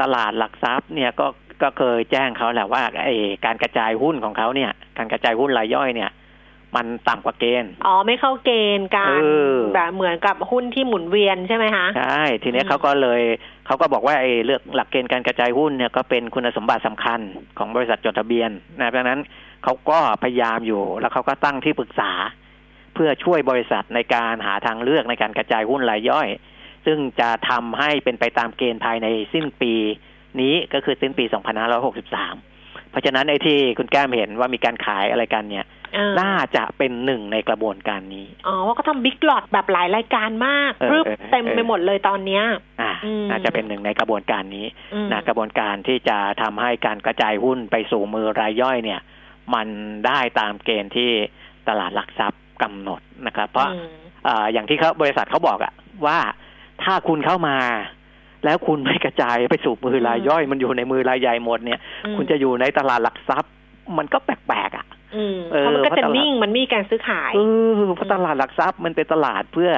[0.00, 1.26] ตลาดหลักทรัพย์เนี่ยก็
[1.62, 3.14] ก็เคยแจ้งเขาแหละว่าไอ้
[3.44, 6.10] การกระจายหุ้นของเขาเนี่ย การกระจายหุ้นรายย่อยเนี่ย
[6.76, 13.22] มันต่ำกว่าเกณฑ์ อ๋อ ไม่เข้าเกณฑ์การเออแบบเหมือนกับหุ้นที่หมุนเวียนใช่ไหมคะใช่ทีนี้อืมเขาก็เลย
[13.66, 17.20] เขาก็บอกว่าไอ้เรื่องหลักเกณฑ์การกระจายหุ้นเนี่ยก็เป็นคุณสมบัติสำคัญ
[17.58, 19.20] ของบริษัทจดทะเบียนนะเพราะฉะนั้น
[19.64, 22.10] เขาก็พยายามอยู่แล้วเขาก็ตั้งที่ปรึกษา
[22.96, 26.28] เพื่อช่วยบริษัทในการหาทางเลือกในการกระจายหุ้นรายย่อย
[26.86, 29.74] ซึ่งจะทำให้เป็นไปตามเกณฑ์ภายในสิ้นปี
[30.40, 31.24] นี้ก็คือสิ้นปี
[32.08, 42.44] 2563 เพราะฉะนั้นไอ้ที่คุณแก้มเห็นว่ามีการขายอะไรกันเนี่ยเออน่าจะเป็นหนึ่งในกระบวนการนี้ อ๋อ ว่าเขาทำบิ๊กหลอดแบบหลายรายการมากเออรึบเออเต็มเออไปหมดเลยตอนเนี้ย
[42.80, 49.00] อ่าอืมน่าจะเป็นหนึ่งในกระบวนการนี้อืมนะกระบวนการที่จะทำให้การกระจายหุ้นไปสู่มือรายย่อยเนี่ย
[49.54, 49.68] มัน
[50.06, 51.10] ได้ตามเกณฑ์ที่
[51.68, 53.88] ตลาดหลักทรัพย์ กำหนดนะครับ เพราะอืม
[54.24, 55.72] เอ่ออย่างที่เขาบริษัทเขาบอกอะ
[56.06, 56.18] ว่า
[56.82, 57.56] ถ้าคุณเข้ามา
[58.44, 63.52] แล้วคุณไม่กระจายไปสู่มือรายย่อย มันอยู่ในมือรายใหญ่หมดเนี่ยอืมคุณจะอยู่ในตลาดหลักทรัพย์
[63.98, 69.70] มันก็แปลกๆอะอืมเออเพราะมันก็เพราะจะตลาดนิ่งมันไมมีการซื้อขายเออเพราะตลาดหลักทรัพย์มันเป็นตลาดเพื่อ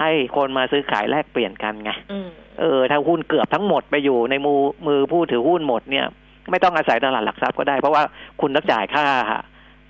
[0.00, 2.28] ให้คนมาซื้อขายแลกเปลี่ยนกันไงอืม
[2.60, 6.06] เออถ้าหุ้นเกือบทั้งหมดไปอยู่ในมือมือผู้ถือหุ้นหมดเนี่ย
[6.50, 8.02] ไม่ต้องอาศัยตลาดหลักทรัพย์ก็ได้ เพราะว่า
[8.40, 9.06] คุณต้องจ่ายค่า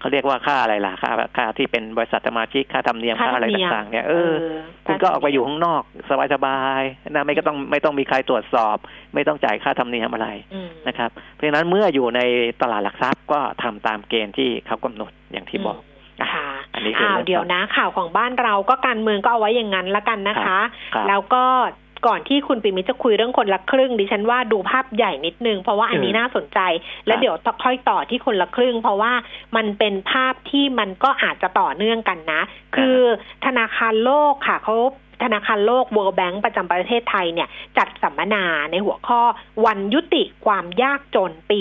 [0.02, 4.32] เขาเรียกว่าค่าอะไรล่ะค่าค่าที่เป็นบริษัทสมาชิกค่าธรรมเนียมค่าค่าอะไรธรรมเนียมต่างๆ เนี่ยเออ
[4.84, 5.82] เคุณก็ออกไปอยู่ข้างนอก
[6.34, 8.76] สบายๆนะไม่ก็ต้องไม่ต้องมีใครตรวจสอบ
[9.14, 12.20] ไม่ต้องจ่ายค่าธรรมเนียมอะไรอืมนะครับ เพราะฉะนั้นเมื่ออยู่ใน
[12.62, 15.78] ตลาดหลักทรัพย์ก็ทำตามเกณฑ์ที่เขากำหนดอย่างที่บอก
[16.20, 20.60] มค่ะอันนี้คืออ้าวเรื่องเดี๋ยวนะข่าวของบ้านเราก็การเมืองก็เอาไว้อย่างนั้นละกันนะคะ
[20.94, 21.44] ครับแล้วก็
[22.06, 26.58] ก่อนที่คุณปิมิตรจะคุยเรื่องคนละครึ่ง ดิฉันว่าดูภาพใหญ่นิดนึง เพราะว่าอันนี้อืมน่าสนใจ
[27.06, 29.12] แล้วครับเดี๋ยวค่อยต่อที่คนละครึ่ง เพราะว่า
[29.56, 32.40] มันเป็นภาพที่มันก็อาจจะต่อเนื่องกันนะ
[32.76, 32.98] คือ
[33.44, 34.76] ธนาคารโลกค่ะเขา
[35.22, 39.20] ธนาคารโลก World Bank ประจำประเทศไทยเนี่ย จัดสัมมนาในหัวข้อ
[39.66, 41.60] วันยุติความยากจนปี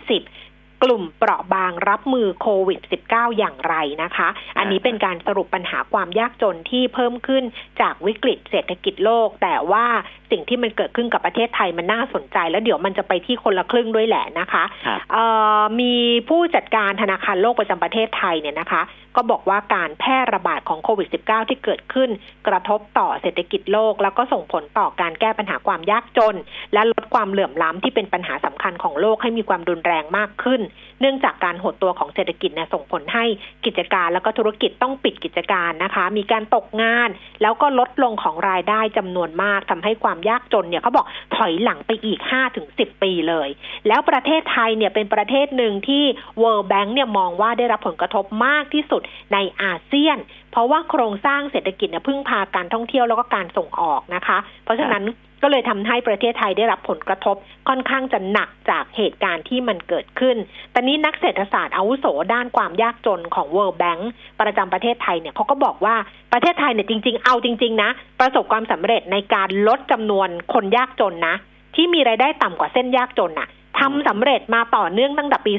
[0.00, 0.49] 2020
[0.84, 7.44] กลุ่มเปราะบางรับมือโควิด -19 อย่างไรนะคะ อันนี้เป็นการสรุปปัญหาความยากจนที่เพิ่มขึ้น
[7.80, 9.86] จากวิกฤตเศรษฐกิจโลก แต่ว่า
[10.30, 15.24] สิ่งที่มันเกิดขึ้นกับประเทศไทยมันน่าสนใจ แล้วเดี๋ยวมันจะไปที่คนละครึ่งด้วยแหละนะคะครับเอ่
[15.60, 15.94] อมี
[16.28, 18.82] ผู้จัดการธนาคารโลกประจำประเทศไทยเนี่ยนะคะ
[19.16, 22.10] ก็บอกว่าการแพร่ระบาดของโควิด -19 ที่เกิดขึ้น
[22.48, 26.36] กระทบต่อเศรษฐกิจโลก แล้วก็ส่งผลต่อการแก้ปัญหาความยากจน
[26.72, 30.60] และลดความเหลื่อมล้ำที่เป็นปัญหาสำคัญของโลกให้มีความรุนแรงมากขึ้น
[31.00, 33.24] เนื่องจากการหดตัวของเศรษฐกิจเนี่ยส่งผลให้
[33.64, 37.08] กิจการแล้วก็ธุรกิจต้องปิดกิจการนะคะ มีการตกงาน
[37.42, 41.06] แล้วก็ลดลงของรายได้จำนวนมากทำให้ความยากจนเนี่ยเขาบอก
[41.36, 42.20] ถอยหลังไปอีก
[42.60, 43.48] 5-10 ปีเลย
[43.88, 46.04] แล้วประเทศไทยเนี่ยเป็นประเทศหนึ่งที่
[46.42, 49.02] World Bank เนี่ยมองว่าได้รับผลกระทบมากที่สุด
[49.32, 50.18] ในอาเซียน
[50.52, 55.04] เพราะว่าโครงสร้างเศรษฐกิจเนี่ยพึ่งพาการท่องเที่ยวแล้วก็การส่งออกนะคะ เพราะฉะนั้น
[55.42, 57.36] ก็เลยทำให้ประเทศไทยได้รับผลกระทบ
[57.68, 60.36] ค่อนข้างจะหนักจากเหตุการณ์ที่มันเกิดขึ้น
[60.74, 64.02] ตอนนี้นักเศรษฐศาสตร์อาวุโสด้านความยากจนของ World Bank
[64.40, 65.94] ประจำประเทศไทยเนี่ยเขาก็บอกว่า
[66.32, 71.34] ประเทศไทยเนี่ยจริง ๆ เอาจริง ๆ นะ ประสบความสำเร็จในการลดจำนวนคนยากจนนะ
[71.74, 73.48] ที่มีรายได้ต่ำกว่าเส้นยากจนน่ะ
[73.80, 75.52] ทำสำเร็จมาต่อเนื่องตั้งแต่ปี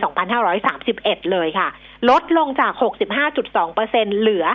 [0.63, 1.67] 2531 เลยค่ะ
[2.09, 2.73] ลดลงจาก
[3.51, 4.45] 65.2%เหลือ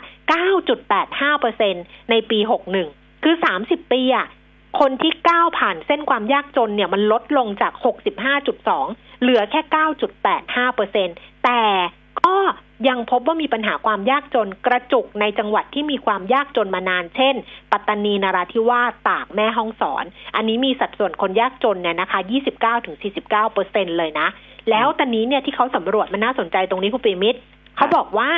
[1.20, 2.38] 9.85%ในปี
[2.82, 4.26] 61 คือ 30 ปีอะ
[4.80, 7.72] คนที่ก้าวผ่านเส้นความยากจนเนี่ยมันลดลงจาก
[8.46, 9.60] 65.2 เหลือแค่
[10.72, 11.62] 9.85%แต่
[12.20, 12.36] ก็
[12.88, 17.34] ยังพบว่ามีปัญหาความยากจนกระจุกในจังหวัดที่มีความยากจนมานาน เช่น
[17.72, 20.04] ปัตตานีนาราธิวาสตากแม่ฮ่องสอน
[20.36, 22.20] อันนี้มีสัดส่วนคนยากจนเนี่ยนะคะ
[22.86, 24.28] 29-49เปอร์เซ็นเลยนะ
[24.70, 27.40] แล้วตอนนี้เนี่ยที่เขาสำรวจมันน่าสนใจตรงนี้คุณปิมิตร
[27.76, 28.30] เขาบอกว่า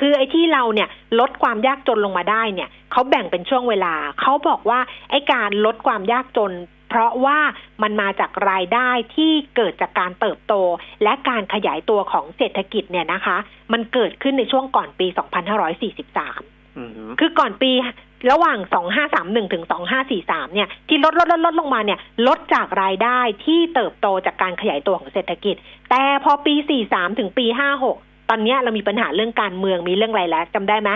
[0.00, 0.88] คือไอ้ที่เราเนี่ย
[1.20, 6.52] ลดความยากจนลงมาได้เนี่ยเขาแบ่งเป็นช่วงเวลาเขาบอกว่าไอ้การลดความยากจน
[6.88, 7.38] เพราะว่า
[7.82, 10.54] มันมาจากรายได้ที่เกิดจากการเติบโต
[11.02, 13.36] และการขยายตัวของเศรษฐกิจเนี่ยนะคะ
[13.72, 15.06] มันเกิดขึ้นในช่วงก่อนปี
[15.92, 17.70] 2543อืมคือก่อนปี
[18.30, 18.58] ระหว่าง
[19.06, 19.64] 2531 ถึง
[20.08, 25.56] 2543 เนี่ย ที่ลดลดลดลดลงมาเนี่ย ลดจากรายได้ที่เติบโตจากการขยายตัวของเศรษฐกิจ
[25.90, 26.54] แต่พอปี
[26.86, 27.46] 43 ถึงปี
[27.88, 30.90] 56 ตอนเนี้ยเรามีปัญหาเรื่องการเมืองมีเรื่องอะไรแล้วจำได้ไหม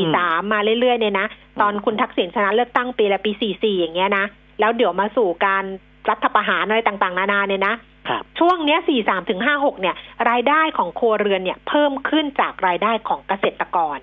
[0.00, 1.26] 43 มาเรื่อยๆ เนี่ยนะ
[1.60, 4.24] ตอนคุณทักษิณชนะเลือกตั้งปีละปี 44 อย่างเงี้ยนะ
[4.60, 5.64] แล้วเดี๋ยวมาสู่การ
[6.10, 7.74] รัฐประหารอะไรต่างๆ นานาเนี่ยนะ
[8.08, 9.94] ครับช่วงเนี้ย43ถึง56เนี่ย
[10.30, 13.98] รายได้ของครัวเรือนเนี่ย เพิ่มขึ้นจากรายได้ของเกษตรกร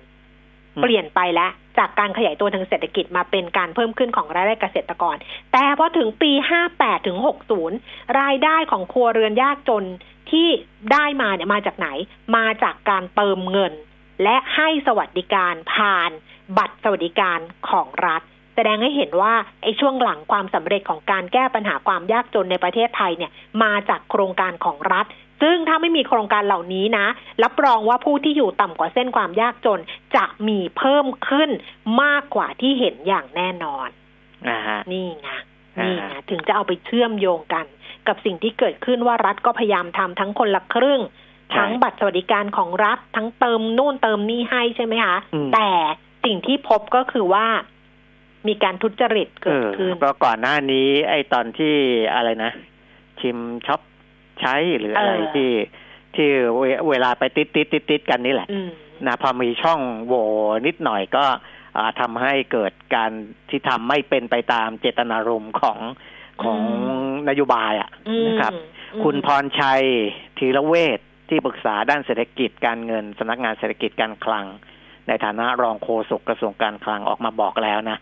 [0.76, 5.16] อืมเปลี่ยนไปแล้ว จากการขยายตัวทางเศรษฐกิจมาเป็นการเพิ่มขึ้นของรายได้เกษตรกร
[5.52, 6.32] แต่พอถึงปี
[6.70, 7.18] 58 ถึง
[7.68, 9.84] 60 รายได้ของครัวเรือนยากจน
[10.30, 10.48] ที่
[10.92, 11.88] ได้มาเนี่ยมาจากไหน
[12.36, 13.72] มาจากการเติมเงิน
[14.22, 16.10] และให้สวัสดิการผ่าน
[16.58, 17.38] บัตรสวัสดิการ
[17.70, 18.22] ของรัฐ
[18.54, 23.30] แสดงให้เห็นว่าไอ้ช่วงหลังความสำเร็จของการแก้ปัญหาความยากจนในประเทศไทยเนี่ย
[23.62, 25.06] มาจากโครงการของรัฐ
[25.44, 27.06] ซึ่งถ้าไม่มีโครงการเหล่านี้นะ
[27.44, 29.80] รับรองว่าผู้ที่อยู่ต่ำกว่าเส้นความยากจน
[30.16, 31.50] จะมีเพิ่มขึ้น
[32.02, 33.88] มากกว่าที่เห็นอย่างแน่นอน
[34.48, 35.28] อ่าฮะนี่ไง
[35.78, 37.66] อ่านี่ไงถึงจะเอาไปเชื่อมโยงกัน
[38.08, 41.00] กับสิ่งที่เกิดขึ้นว่ารัฐก็พยายามทำทั้งคนละครึ่ง
[41.50, 45.70] ใช่ทั้งบัตรสวัสดิการของรัฐทั้งเติมนู่นเติมนี่ให้ใช่ไหมคะอืมแต่
[46.24, 47.46] สิ่งที่พบก็คือว่า
[48.48, 51.74] มีการทุจริตเอเกิดอขึ้นก็ก่อนหน้านี้ ไอ้ตอนที่
[52.14, 52.52] อะไรนะ
[53.20, 53.80] ชิมช็อป
[54.40, 55.50] ใช้หรืออะไรเออที่
[56.14, 58.68] ที่เวเวลาไปติดติดติดติดกันนี่แหละอืม
[59.06, 60.24] นะพอมีช่องโหว่
[60.66, 61.24] นิดหน่อยก็
[61.76, 63.10] อ่าทำให้เกิดการ
[63.50, 65.78] ที่ทำไม่เป็นไปตามเจตนารมณ์ของ
[66.42, 69.82] ของอืมนโยบายอะอืมนะครับอืมคุณพรชัย
[70.38, 74.46] ธีรเวชที่ปรึกษาด้านเศรษฐกิจการเงินสำนักงานเศรษฐกิจการคลัง
[75.08, 77.98] ในฐานะรองโฆษกกระทรวงการคลังออกมาบอกแล้วนะ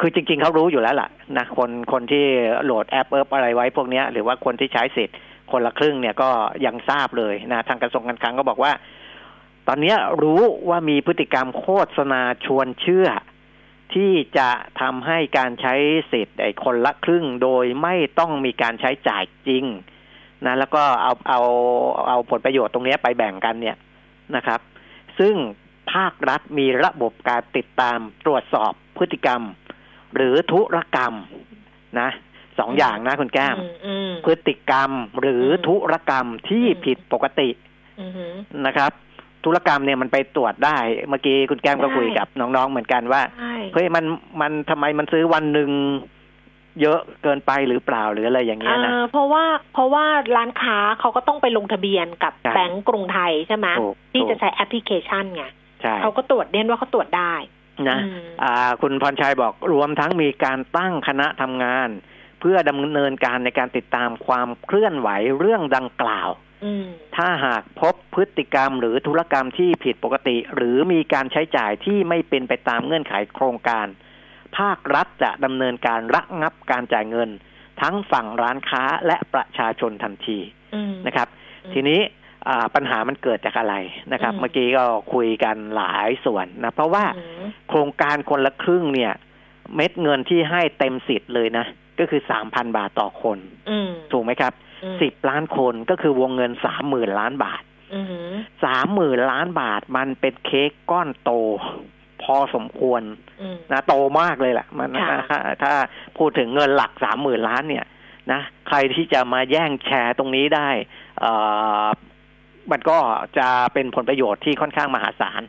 [0.00, 2.24] คือจริง ๆเขารู้อยู่แล้วล่ะนะคนคนที่
[2.64, 5.16] โหลดแอปเอิบอะไรไว้พวกเนี้ยหรือว่าคนที่ใช้สิทธิ์
[5.50, 6.30] คนละครึ่งเนี่ยก็
[6.66, 8.72] ยังทราบเลยนะทางกระทรวงการคลังก็บอกว่า
[9.68, 13.08] ตอนนี้รู้ว่ามีพฤติกรรมโฆษณาชวนเชื่อ
[13.94, 15.74] ที่จะทำให้การใช้
[16.12, 19.64] สิทธิ์ไอ้คนละครึ่งโดยไม่ต้องมีการใช้จ่ายจริง
[20.46, 21.40] นะแล้วก็เอาเอา
[22.08, 23.76] เอาผลประโยชน์ตรงนี้ไปแบ่งกันเนี่ย
[24.36, 24.60] นะครับ
[25.18, 25.34] ซึ่ง
[25.92, 29.42] ภาครัฐมีระบบการติดตามตรวจสอบพฤติกรรม
[30.14, 31.14] หรือธุรกรรม
[32.00, 32.10] นะ
[32.58, 34.90] สองอย่างนะคุณแก้มอืมอืมพฤติกรรม
[35.20, 37.48] หรืออมธุรกรรมที่อืมผิดปกติ
[38.00, 38.34] อืม
[38.66, 38.92] นะครับ
[39.44, 40.76] ธุรกรรมเนี่ยมันไปตรวจได้
[41.08, 44.04] เมื่อกี้คุณแก้มก็ได้คุยกับน้องๆเหมือนกันว่าใช่เฮ้ยมัน
[44.40, 45.70] มันทำไมมันซื้อวันหนึ่ง
[46.80, 50.04] เยอะเกินไปหรือเปล่าหรืออะไรอย่างเงี้ยนะเออเพราะว่าเพราะว่า
[50.36, 55.44] ร้านค้าเขาก็ต้องไปลงทะเบียนกับใช่แบงก์กรุงไทยใช่ไหมถูกที่ถูกจะใช้แอปพลิเคชันไง
[55.82, 57.34] ใช่เขาก็ตรวจเด่นว่าเขาตรวจได้
[57.88, 66.30] นะอืมอ่า คุณพรชัยบอกรวมทั้งมีการตั้งคณะทำงานเพื่อดำเนินการในการติดตามความเคลื่อนไหวเรื่องดังกล่าว
[66.64, 73.86] อืมถ้าหากพบพฤติกรรมหรือธุรกรรมที่ผิดปกติ หรือมีการใช้จ่ายที่ไม่เป็นไปตามเงื่อนไขโครงการ
[74.58, 77.30] ภาครัฐจะดำเนินการระงับการจ่ายเงิน
[77.80, 80.38] ทั้งฝั่งร้านค้าและประชาชนทันที
[80.74, 81.28] อืมนะครับ
[81.64, 82.00] อืมทีนี้
[82.48, 83.74] อ่าปัญหามันเกิดจากอะไร
[84.12, 89.12] นะครับอืมเมื่อกี้ก็คุยกันหลายส่วนนะเพราะว่าอืมโครงการคนละครึ่งเนี่ย
[89.74, 91.66] เม็ดเงินที่ให้เต็มสิทธิ์เลยนะ
[91.98, 93.38] ก็คือสามพันบาทต่อคน
[93.70, 94.52] อืมถูกไหมครับ
[94.84, 97.62] อืมสิบล้านคนก็คือวงเงินสามหมื่นล้านบาท
[97.94, 98.06] อืม
[98.64, 101.30] สามหมื่นล้านบาทมันเป็นเค้กก้อนโต
[102.22, 103.02] พอสมควร
[103.40, 105.72] อืมนะโตมากเลยแหละมันค่ะถ้าถ้า
[106.18, 107.86] พูดถึงเงินหลักสามหมื่นล้านเนี่ย
[108.32, 110.68] นะใครที่จะมาแย่งแชร์ตรงนี้ได้
[111.20, 111.32] เอ่
[111.84, 111.86] อ
[112.72, 112.98] มันก็
[113.38, 115.42] จะเป็นผลประโยชน์ที่ค่อนข้างมหาศาล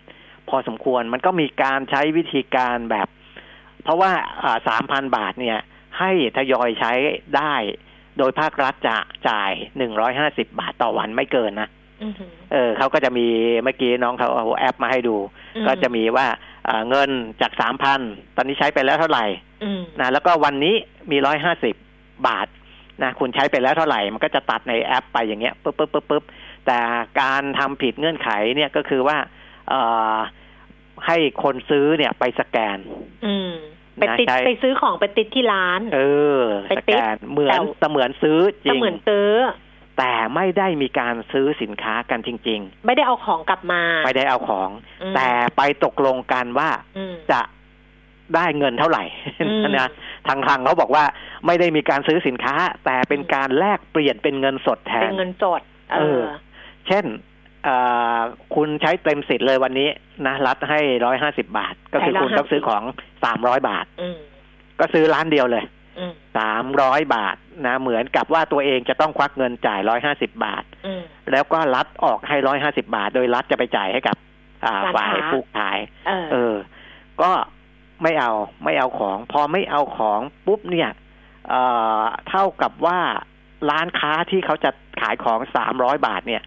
[0.49, 3.07] พอสมควรมันก็มีการใช้วิธีการแบบ
[3.83, 4.11] เพราะว่า
[4.67, 5.59] สามพันบาทเนี่ย
[5.99, 6.93] ให้ทยอยใช้
[7.37, 7.55] ได้
[8.17, 8.97] โดยภาครัฐจะ
[9.29, 11.69] จ่ายหนึ่งร้อยห้าสิบบาทต่อวันไม่เกินนะ
[12.01, 12.13] อืม
[12.51, 13.27] เออเขาก็จะมี
[13.63, 15.15] เมื่อกี้น้องเขาเอาแอปมาให้ดู
[15.55, 16.27] อืมก็จะมีว่า
[16.65, 17.09] เอ่อเงิน
[17.41, 18.01] จากสามพัน
[18.35, 19.25] ตอนนี้ใช้ไปแล้วเท่าไหร่
[19.63, 20.75] อืมนะแล้วก็วันนี้
[21.11, 21.75] มีร้อยห้าสิบ
[22.27, 22.47] บาท
[23.03, 26.23] นะคุณใช้ไปแล้วเท่าไหร่ มันก็จะตัดในแอปไปอย่างเงี้ยปุ๊บปุ๊บปุ๊บปุ๊บ
[26.65, 26.77] แต่
[27.21, 29.17] การทำผิดเงื่อนไขเนี่ยก็คือว่า
[29.69, 29.81] เอ่
[30.13, 30.15] อ
[31.05, 32.77] ให้คนซื้อเนี่ยไปสแกน
[33.25, 33.51] อืม
[33.99, 35.99] ไปติดนะใช่ไปซื้อของไปติดที่ร้าน เอ
[36.39, 39.29] อไปสติ๊แกกนเหมือแต่นเสมือนซื้อจก็ริงเหมือนซื้อ
[39.97, 44.69] แต่ไม่ได้มีการซื้อสินค้ากันจริงไม่ได้เอาของกลับมาๆไม่ได้เอาของ
[45.01, 47.41] อืมแต่ไปตกลงกันว่าอืมจะ
[48.35, 49.03] ได้เงินเท่าไหร่
[49.41, 49.89] อืมนะ
[50.27, 51.05] ทางคลังเขาบอกว่า
[51.45, 52.55] ไม่ได้มีการซื้อสินค้า
[52.85, 56.27] แต่เป็นการแลกเปลี่ยนเป็นเงินสดแทเป็นนเงินสด เอเอออ
[56.87, 57.34] เช่นเอ่อ
[58.55, 59.89] คุณใช้เต็มสิทธิ์เลยวันนี้
[60.27, 62.83] นะรัฐให้ร้อยห้าสิบาท ก็คือคุณต้องซื้อของ
[63.23, 64.17] สามร้อยบาทอืม
[64.79, 65.63] ก็ซื้อร้านเดียวเลย
[65.99, 71.01] อืมสามร้อยบาทนะเหมือนกับว่าตัวเองจะต้องควักเงินจ่ายร้อยห้าสิบาทอืม
[71.31, 74.17] แล้วก็รัฐออกให้ร้อยห้าสิบาท โดยรัฐจะไปจ่ายให้กับ
[74.65, 76.55] อ่าร้านฝ่ายค้าผู้ขายเออเออ
[77.21, 77.31] ก็
[78.03, 78.31] ไม่เอา
[78.63, 80.89] ไม่เอาของ พอไม่เอาของปุ๊บเนี่ย
[81.49, 81.61] เอ่
[81.99, 82.99] อเท่ากับว่า
[83.69, 84.69] ร้านค้าที่เขาจะ
[85.01, 86.43] ขายของสามร้อยบาทเนี่ย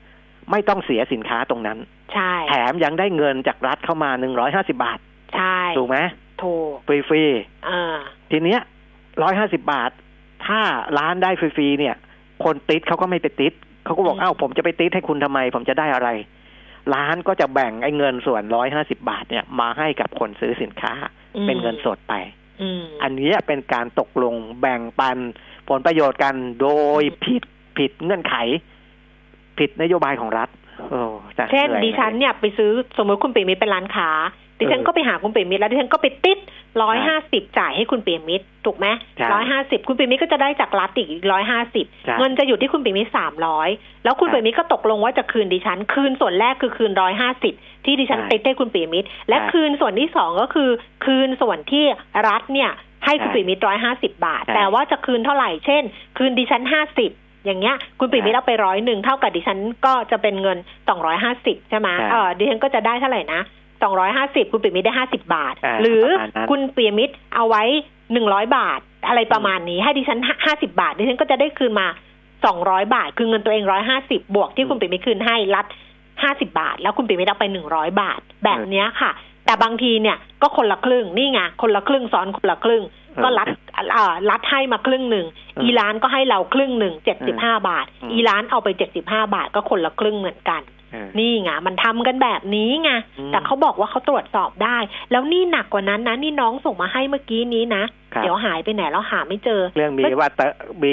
[0.51, 1.79] ไม่ต้องเสียสินค้าตรงนั้น
[2.15, 4.99] ใช่ แถมยังได้เงินจากรัฐเข้ามาหนึ่งร้อยห้าสิบาท
[5.35, 5.99] ใช่ ถูกไหม
[6.43, 6.75] ถูก
[7.09, 7.25] ฟรี
[7.67, 8.61] เออๆทีเนี้ย
[9.23, 9.91] ร้อยห้าสิบาท
[10.47, 10.61] ถ้า
[10.99, 11.97] ร้านได้ฟรีๆเนี่ย
[12.45, 13.53] คนติดเขาก็ไม่ไปติด
[13.85, 16.09] เขาก็บอกอืมเอ้าผมจะไปติดให้คุณทำไม ผมจะได้อะไร
[16.95, 20.93] ร้านก็จะแบ่งไอ้เงินส่วนร้อยห้าสิบาทเนี่ยมาให้กับคนซื้อสินค้า
[21.37, 22.15] อืมเป็นเงินสดไป
[22.63, 25.19] อืมอันเนี้ยเป็นการตกลงแบ่งปัน
[25.69, 26.69] ผลประโยชน์กันโด
[27.01, 27.43] ยอืมผิด
[27.77, 28.35] ผิดเงื่อนไข
[29.59, 30.49] ผิดนโยบายของรัฐ
[30.91, 31.01] โอ้
[31.39, 34.11] จะเช่นหอยดิฉันเนี่ยไปซื้อสมมติคุณเปียมิตรเป็นร้านค้า
[34.61, 36.39] ดิฉันเออก็ไปหาคุณเปียมิตรแล้วดิฉันก็ไปติด
[36.83, 38.87] ร้อยห้าสิบจ่ายให้คุณเปียมิตรถูกไหม
[39.17, 43.69] ใช่ร้อยห้าสิบคุณเปียมิตรก็จะได้จากรัฐอีกร้อยห้าสิบใช่เงินจะอยู่ที่คุณเปียมิตรสามร้อย
[44.05, 47.55] แล้วคุณใช่เปียมิตรก็ตกลงว่าจะคืนดิฉัน คืนส่วนแรกคือคืนร้อยห้าสิบ
[47.85, 50.71] ที่ดิฉันใช่ติดให้คุณเปียมิตรและใช่คืนส่วนที่สองก็คือ
[51.05, 51.85] คืนส่วนที่
[52.29, 52.71] รัฐเนี่ย
[53.05, 55.83] ให้คุณใช่เปียมิตรร้อยห้าสิบบาทใช่แต่ว่าจะคืนเท่าไหร่ เช่น
[56.19, 57.13] คืนดิฉันห้าสิบ
[57.49, 63.41] อย่างเงี้ย คุณปิ่มมิตรเอาไปร้อยหนึ่งเท่ากับดิฉันก็จะเป็นเงินสองร้อยห้าสิบใช่ไหมใช่เออดิฉันก็จะได้เท่าไหร่นะ
[63.83, 67.63] สองร้อยห้าสิบคุณปิ่มมิตรได้ห้าสิบาทอ่าหรือประมาณนั้นคุณปิ่มมิตรเอาไว้
[68.13, 71.89] หนึ่งร้อยบาท อะไรประมาณนี้ ให้ดิฉันห้าสิบาท ดิฉันก็จะได้คืนมา
[72.47, 75.67] สองร้อยบาท คือเงินตัวเองร้อยห้าสิบบวกที่คุณปิ่มมิตรคืนให้รัด
[76.23, 79.11] ห้าสิบาท แล้วคุณปิ่มมิตรเอาไปหนึ่งร้อยบาท แบบเนี้ยค่ะ
[79.47, 82.83] แต่บางทีเนี่ยก็คนละครึ่งนี่ไงคนละครึ่งซ้อนคนละครึ่ง
[83.25, 83.49] ก็รัด
[83.93, 90.77] เอ่อรัดให้มาครึ่งหนึ่งอืมอีร้านก็ให้เราครึ่งหนึ่งเจ็ดสิบห้าบาทอืมอีร้านเอาไปเจ็ดสิบห้าบาทก็คนละครึ่งเหมือนกันเออ
[91.19, 94.79] นี่ไงมันทำกันแบบนี้ไงอืมแต่เขาบอกว่าเขาตรวจสอบได้
[95.11, 97.85] แล้วนี่หนักกว่านั้นนะนี่น้องส่งมาให้เมื่อกี้นี้นะ
[98.15, 100.41] ครับเดี๋ยวหายไปไหนแล้วหาไม่เจอ เรื่องมีว่าเต
[100.83, 100.93] มี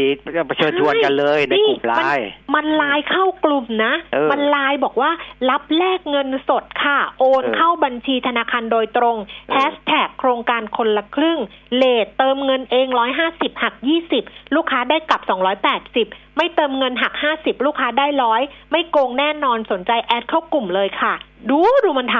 [0.58, 5.12] เชิญชวนกันเลยในกลุ่มไลน์มันไลน์เข้ากลุ่มนะเออมันไลน์บอกว่า
[5.50, 11.40] รับแลกเงินสดค่ะ โอนเออเข้าบัญชีธนาคารโดยตรงเออแฮชแท็กโครงการคนละครึ่ง
[11.78, 14.24] เลทเติมเงินเองร้อยห้าสิบหักยี่สิบ
[14.56, 21.14] ลูกค้าได้กลับสองร้อยแปดสิบ ไม่เติมเงินหักห้าสิบลูกค้าได้ร้อยไม่โกงแน่นอนสนใจแอดเข้ากลุ่มเลยค่ะ
[21.50, 22.18] ดูดูมันท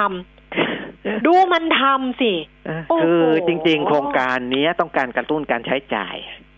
[0.62, 2.34] ำดูมันทำสิ
[2.66, 6.16] เออโอ้โหคือจริง ๆ โครงการเนี้ยต้องการกระตุ้นการใช้จ่าย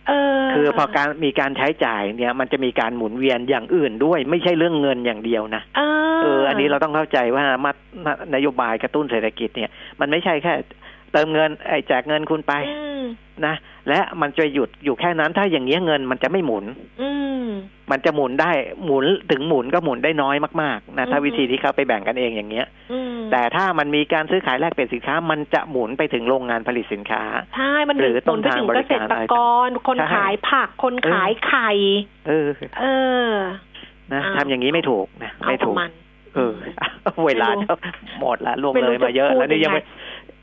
[0.08, 5.80] เออคือพอการมีการใช้จ่ายเนี่ยมันจะมีการหมุนเวียนอย่างอื่นด้วย ไม่ใช่เรื่องเงินอย่างเดียวนะเอ
[6.16, 7.72] อเอออันนี้เราต้องเข้าใจว่ามา
[8.04, 10.54] มานโยบายกระตุ้นเศรษฐกิจเนี่ย มันไม่ใช่แค่
[11.12, 13.04] เติมเงินไอ้แจกเงินคุณไปอืม
[13.46, 13.54] นะ
[13.88, 16.64] และมันจะหยุดอยู่แค่นั้น ถ้าอย่างเงี้ยเงินมันจะไม่หมุน
[17.02, 17.10] อื
[17.42, 17.44] ม
[17.90, 18.52] มันจะหมุนได้
[18.84, 27.22] หมุนถึงหมุนก็หมุนได้น้อยมากๆนะถ้าอืมวิธีที่เขาไปแบ่งกันเองอย่างเงี้ยอืมแต่ถ้ามันมีการซื้อขายแลกเปลี่ยนสินค้า มันจะหมุนไปถึงโรงงานผลิตสินค้า
[27.56, 29.36] ใช่มันหรือผลไปถึงต้นทางบเกริษการตรก
[29.68, 31.70] ร คนใช่ขายผักคนขายไข่
[32.28, 32.48] เออ
[32.80, 32.84] เอ
[33.30, 33.32] อ
[34.12, 35.90] นะอ้าวทำอย่างนี้ไม่ถูกนะเอาไม่ขอถูงกมัน
[36.34, 36.54] เออ
[37.26, 37.76] เวลาไม่รู้
[38.20, 39.82] หมดละล่วงไม่เลรู้ยมาเยอะจะพูดแล้วนี่ยังยังไงไม่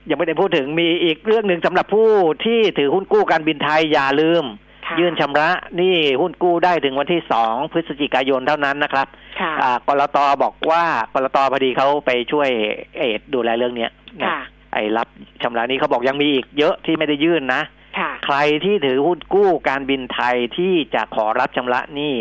[0.09, 2.09] ยังไม่ได้พูดถึงมีอีกเรื่องหนึ่งสำหรับผู้
[2.45, 4.43] ที่ถือหุ้นกู้การบินไทยอย่าลืม
[4.85, 9.07] ค่ะยื่นชำระหนี่หุ้นกู้ได้ถึงวันที่สองพฤศจิกายนเท่านั้นนะครับ
[9.41, 10.83] ค่ะอ่ากรตบอกว่า
[11.13, 12.49] กรตพอดีเขาไปช่วย
[12.97, 13.91] เอดดูแลเรื่องเนี้ย
[14.21, 14.39] นะค่ะ
[14.73, 15.07] ไอ้รับ
[15.43, 17.61] ชำระหนี้เขาบอกยังมีอีกเยอะที่ไม่ได้ยื่นนะ
[17.99, 22.15] ค่ะใครที่ถือหุ้นกู้การบินไทยที่จะขอรับชำระหนี้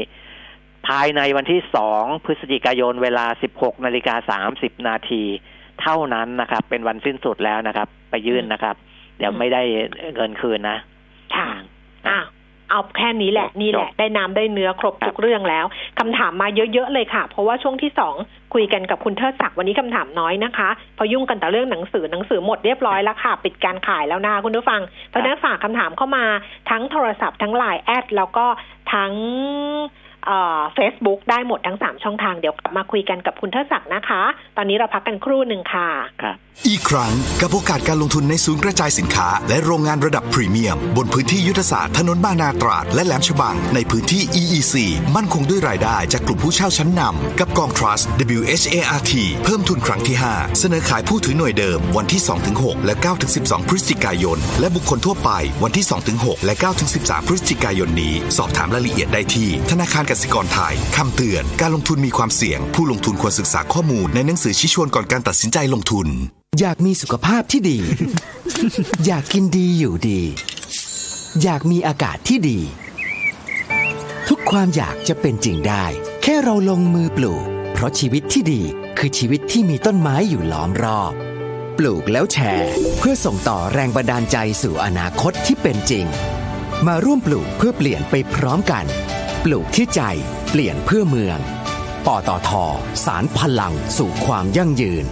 [0.86, 3.26] ภายในวันที่สองพฤศจิกายนเวลา
[3.56, 5.24] 16นาฬิกา30 นาที
[5.82, 8.74] เท่านั้นนะครับ เป็นวันสิ้นสุดแล้วนะครับ ไปยื่นนะครับ
[9.18, 9.62] เดี๋ยวไม่ได้
[10.16, 10.78] เงินคืนนะ
[11.36, 11.48] ค่ะ
[12.08, 12.20] อะ
[12.70, 15.64] เอาแค่นี้แหละนี่แหละ ได้น้ำได้เนื้อครบทุกเรื่องแล้ว
[15.98, 18.14] คำถามมาเยอะๆเลยค่ะ เพราะว่าช่วงที่สอง
[18.54, 26.24] คุยกันกับคุณเทิดศักดิ์วันนี้คำถามน้อยนะคะเพราะยุ่งกันแต่เรื่องหนังสือหนังสือหมดเรียบร้อยแล้วค่ะ ปิดการขายแล้วนะคะคุณผู้ฟังเพราะฉะนั้นฝากคำถามเข้ามา
[26.70, 28.46] ทั้งโทรศัพท์ทั้ง LINE@แล้วก็
[28.94, 29.12] ทั้ง
[30.74, 34.22] เฟซบุ๊กได้หมดทั้งสามช่องทางเดี๋ยวกลับมาคุยกันกับคุณเทิดศักดิ์นะคะ
[34.56, 35.88] ตอนนี้เราพักกันครู่หนึ่งค่ะ
[36.22, 36.36] ครับ
[36.68, 44.74] อีกครั้งกับโอกาสการลงทุนในศูนย์กระจายสินค้า และโรงงานระดับพรีเมียม บนพื้นที่ยุทธศาสตร์ถนนบางนาตราดและแหลมฉบัง ในพื้นที่ EEC
[45.16, 48.04] มั่นคงด้วยรายได้จากกลุ่มผู้เช่าชั้นนำกับกอง Trust
[48.38, 49.12] WHART
[49.44, 52.22] เพิ่มทุนครั้งที่ 5 เสนอขายผู้ถือหน่วยเดิมวันที่
[52.54, 52.94] 2-6 และ
[53.32, 55.30] 9-12 พฤศจิกายน และบุคคลทั่วไป
[55.62, 56.54] วันที่ 2-6 และ
[56.90, 66.08] 9-13 พฤศจิกายนนี้ สอบถามรายละเอียดได้ที่ธนาคารกสิกรไทยคำเตือนการลงทุนมีความเสี่ยง ผู้ลงทุนควรศึกษาข้อมูลในหนังสือชี้ชวนก่อนการตัดสินใจลงทุน
[66.60, 67.78] อยากมีสุขภาพที่ดี
[69.06, 70.20] อยากกินดีอยู่ดี
[71.42, 72.58] อยากมีอากาศที่ดี
[74.28, 75.84] ทุกความอยากจะเป็นจริงได้
[76.22, 78.62] แค่เราลงมือปลูก เพราะชีวิตที่ดี
[78.98, 81.12] คือชีวิตที่มีต้นไม้อยู่ล้อมรอบ
[81.78, 86.06] ปลูกแล้วแชร์ เพื่อส่งต่อแรงบันดาลใจสู่อนาคตที่เป็นจริง
[86.86, 88.84] มาร่วมปลูกเพื่อเปลี่ยนไปพร้อมกัน
[89.48, 90.02] ปลูกที่ใจ
[90.50, 91.38] เปลี่ยนเพื่อเมือง
[92.06, 92.50] ปตท
[93.04, 95.04] สารพลังสู่ความยั่งยืน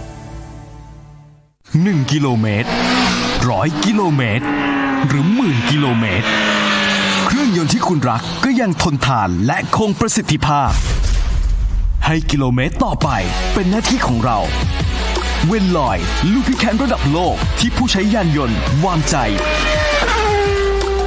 [1.23, 2.69] 1 กิโลเมตร
[3.49, 4.45] ร้อยกิโลเมตร
[5.07, 6.27] หรือหมื่นกิโลเมตร
[7.25, 10.71] เครื่องยนต์ที่คุณรักก็ยังทนทานและคงประสิทธิภาพ
[12.05, 13.09] ให้กิโลเมตรต่อไป
[13.53, 14.39] เป็นหน้าที่ของเรา
[15.47, 15.97] เวนลอย
[16.31, 19.15] ลูพิแคนระดับโลกที่ผู้ใช้ยานยนต์วางใจ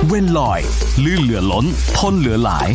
[0.07, 0.61] เวนลอย
[1.05, 1.65] ลื่นเหลือล้น
[1.97, 2.71] ทนเหลือหลาย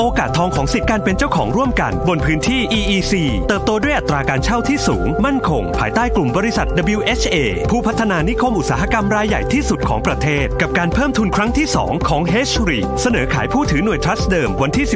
[0.00, 3.14] โอกาสทองของสิทธิการเป็นเจ้าของร่วมกัน บนพื้นที่ EEC
[3.48, 6.66] เติบโตด้วยอัตราการเช่าที่สูง มั่นคง ภายใต้กลุ่มบริษัท
[6.96, 7.36] WHA
[7.70, 14.86] ผู้พัฒนานิคมอุตสาหกรรมรายใหญ่ที่สุดของประเทศ กับการเพิ่มทุนครั้งที่ 2 ของ h r e เสนอขายผู้ถือหน่วยทรัสต์เดิมวันที่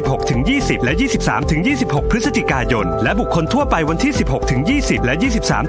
[0.57, 0.93] 16-20 และ
[1.51, 4.13] 23-26 พฤศจิกายน และบุคคลทั่วไปวันที่
[4.79, 5.13] 16-20 และ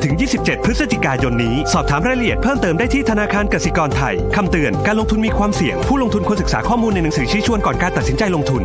[0.04, 8.64] 23-27 พฤศจิกายนนี้ สอบถามรายละเอียดเพิ่มเติมได้ที่ธนาคารกสิกรไทยคำเตือนการลงทุนมีความเสี่ยง ผู้ลงทุนควรศึกษาข้อมูลในหนังสือชี้ชวนก่อนการตัดสินใจลงทุน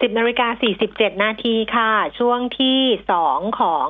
[0.00, 0.48] 10นาฬิกา
[0.86, 2.80] 47 นาทีค่ะ ช่วงที่
[3.10, 3.88] สองของ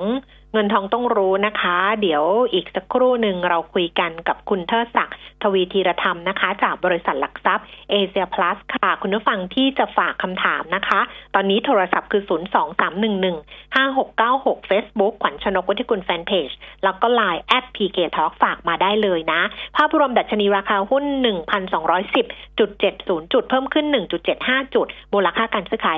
[0.53, 11.01] เงินทองต้องรู้นะคะ เดี๋ยวอีกสักครู่หนึ่งเราคุยกันกับคุณเทิดศักดิ์ทวีธีรธรรมนะคะ จากบริษัทหลักทรัพย์เอเชียพลัสค่ะ คุณผู้ฟังที่จะฝากคำถามนะคะ
[11.35, 16.51] ตอนนี้โทรศัพท์คือ 0 2 3 1 1 5 6 9 6 Facebook ขวัญชนกวุฒิกุลแฟนเพจ
[16.85, 19.41] แล้วก็ Line at pk talk ฝากมาได้เลยนะ
[19.77, 21.05] ภาพรวมดัชนีราคาหุ้น
[21.99, 22.59] 1,210.70
[23.33, 23.87] จุด เพิ่มขึ้น
[24.31, 25.97] 1.75 จุด มูลค่าการซื้อขาย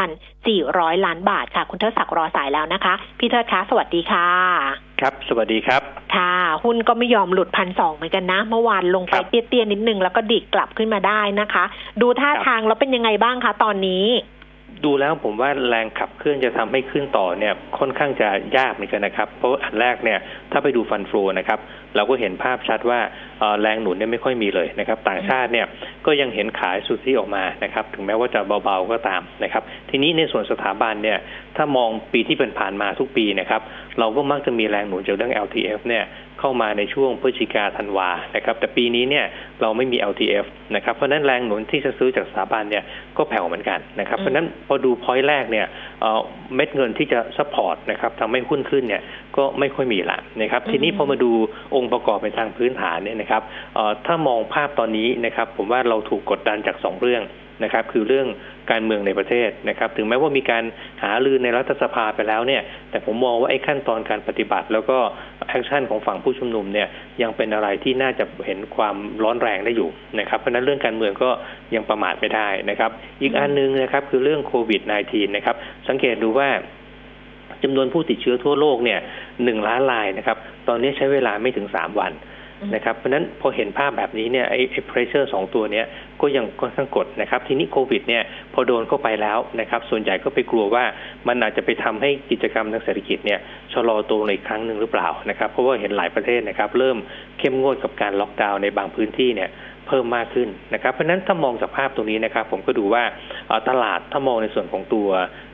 [0.00, 4.28] 14,400 ล้านบาทค่ะ คุณเทิดศักดิ์รอสายแล้วนะคะ พี่เทิดคะสวัสดีค่ะ
[5.00, 5.82] ครับ สวัสดีครับ
[6.16, 11.64] ค่ะ หุ้นก็ไม่ยอมหลุดพันสองเหมือนกันนะ เมื่อวานลงไปครับเตี้ยๆนิดนึงแล้วก็ดิดกลับขึ้นมาได้นะคะ
[12.00, 14.06] ดูท่าครับทางแล้วเป็นยังไงบ้างคะตอนนี้
[14.84, 20.18] ดูแล้วผมว่าแรงขับเคลื่อนจะทำให้ขึ้นต่อเนี่ยค่อนข้างจะยากเหมือนกันนะครับ เพราะว่าอันแรกเนี่ย
[20.52, 21.58] ถ้าไปดูฟันฟลูนะครับ
[21.96, 23.00] เราก็เห็นภาพชัดว่า
[23.60, 25.66] แรงหนุนเนี่ยไม่ค่อยมีเลยนะครับ ต่างชาติเนี่ย
[26.06, 31.18] ก็ยังเห็นขายซูซี่ออกมานะครับ ถึงแม้ว่าจะเบาๆก็ตามนะครับ ทีนี้ในส่วนสถาบันเนี่ย
[31.56, 33.60] ถ้ามองปีที่เป็นผ่านมาทุกปีนะครับ
[33.98, 36.04] เราก็มักจะมีแรงหนุนจากเรื่อง LTF เนี่ย
[36.40, 39.24] เข้ามาในช่วงพฤศจิกาธันวานะครับ แต่ปีนี้เนี่ย
[39.60, 42.84] เราไม่มี LTF นะครับ เพราะฉะนั้นแรงหนุนที่จะซื้อจากสถาบันเนี่ย
[43.16, 45.66] ก็แผ่วเหมือนกันนะครับ เพราะฉะนั้นพอดู point แรกเนี่ย
[46.00, 46.20] เอ่อ
[46.54, 49.02] เม็ดเงินที่จะ support นะครับทำให้หุ้นขึ้นเนี่ย
[49.36, 51.32] ก็ไม่ค่อยมีละนะครับ ทีนี้พอมาดู
[51.74, 53.42] องค์ประกอบในทางพื้นฐานเนี่ยนะครับ
[53.74, 57.24] เอ่อถ้ามองภาพตอนนี้นะครับ ผมว่าเราถูกกดดันจากสองเรื่อง
[57.64, 58.26] นะครับคือเรื่อง
[58.70, 60.64] การเมืองในประเทศนะครับ ถึงแม้ว่ามีการ
[61.02, 64.98] หารือในรัฐสภาไปแล้วเนี่ย แต่ผมมองว่าไอ้ขั้นตอนการปฏิบัติ แล้วก็
[65.48, 66.88] action ของฝั่งผู้ชุมนุมเนี่ย
[67.22, 69.88] ยังเป็นอะไรที่น่าจะเห็นความร้อนแรงได้อยู่
[70.20, 71.30] นะครับ เพราะนั้นเรื่องการเมืองก็
[71.74, 72.90] ยังประมาทไม่ได้นะครับ
[73.22, 75.56] อีกอันหนึงนะครับคือเรื่องโควิด -19 นะครับ
[75.88, 76.48] สังเกตดูว่า
[77.62, 79.00] จำนวนผู้ติดเชื้อทั่วโลกเนี่ย
[79.44, 80.36] หนึ่งล้านรายนะครับ
[80.68, 82.12] ตอนนี้ใช้เวลาไม่ถึงสามวัน
[82.74, 85.86] นะครับเพราะฉะนั้นพอเห็นภาพแบบนี้เนี่ยไอ้ไอ้ pressure สองตัวเนี้ย
[86.20, 88.22] ก็ยังค่อนข้างกดนะครับทีนี้โควิดเนี่ย
[88.54, 90.84] พอโดนเข้าไปแล้วนะครับส่วนใหญ่ก็ไปกลัวว่า
[91.28, 93.40] มันอาจจะไปทำให้กิจกรรมทางเศรษฐกิจเนี่ย
[93.72, 96.98] ชะลอตัวในอีกครั้งหนึ่งหรือเปล่านะครับเพราะว่าเห็นหลายประเทศนะครับเริ่ม
[97.38, 99.50] เข้มงวดกับการล็อกดาวน์ในบางพื้นที่เนี่ย
[99.90, 103.04] เพิ่มมากขึ้นนะครับ เพราะฉะนั้นถ้ามองจากภาพตรงนี้นะครับ ผมก็ดูว่า
[103.48, 105.08] เอ่อตลาดถ้ามองในส่วนของตัว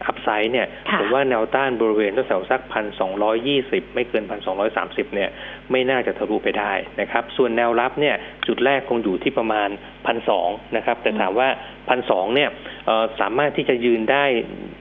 [0.07, 5.30] อัพไซด์เนี่ยค่ะผมว่าแนวต้านบริเวณแถวๆสักพันสองร้อยี่สิบไม่เกินพันสองร้อยสามสิบเนี่ย
[5.70, 8.16] ไม่น่าจะทะลุไปได้นะครับ ส่วนแนวรับเนี่ย
[8.47, 9.68] จุดแรกคงอยู่ที่ประมาณ
[10.07, 11.49] พันสองนะครับ แต่ถามว่า
[11.89, 12.51] พันสองเนี่ย
[12.87, 14.24] เอ่อสามารถที่จะยืนได้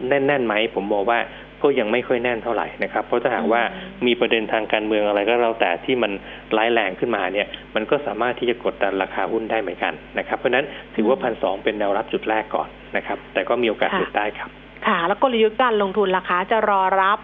[0.07, 1.19] แน่นๆไหมผมมองว่า
[1.63, 3.61] ก็ยังไม่ค่อยแน่นเท่าไหร่นะครับ เพราะถ้าหากว่า
[4.05, 6.11] มีประเด็นทางการเมืองอะไรก็แล้วแต่ที่มัน
[6.57, 14.49] ร้ายแรงขึ้นมาเนี่ยมันก็สามารถที่จะกดดันราคาหุ้นได้เหมือนกันนะครับ เพราะฉะนั้นถือว่าพันสองเป็นแนวรับจุดแรกก่อนนะครับ แต่ก็มีโอกาสหลุดได้ครับ
[14.87, 17.19] ค่ะ แล้วกลยุทธ์การลงทุนราคาจะรอรับ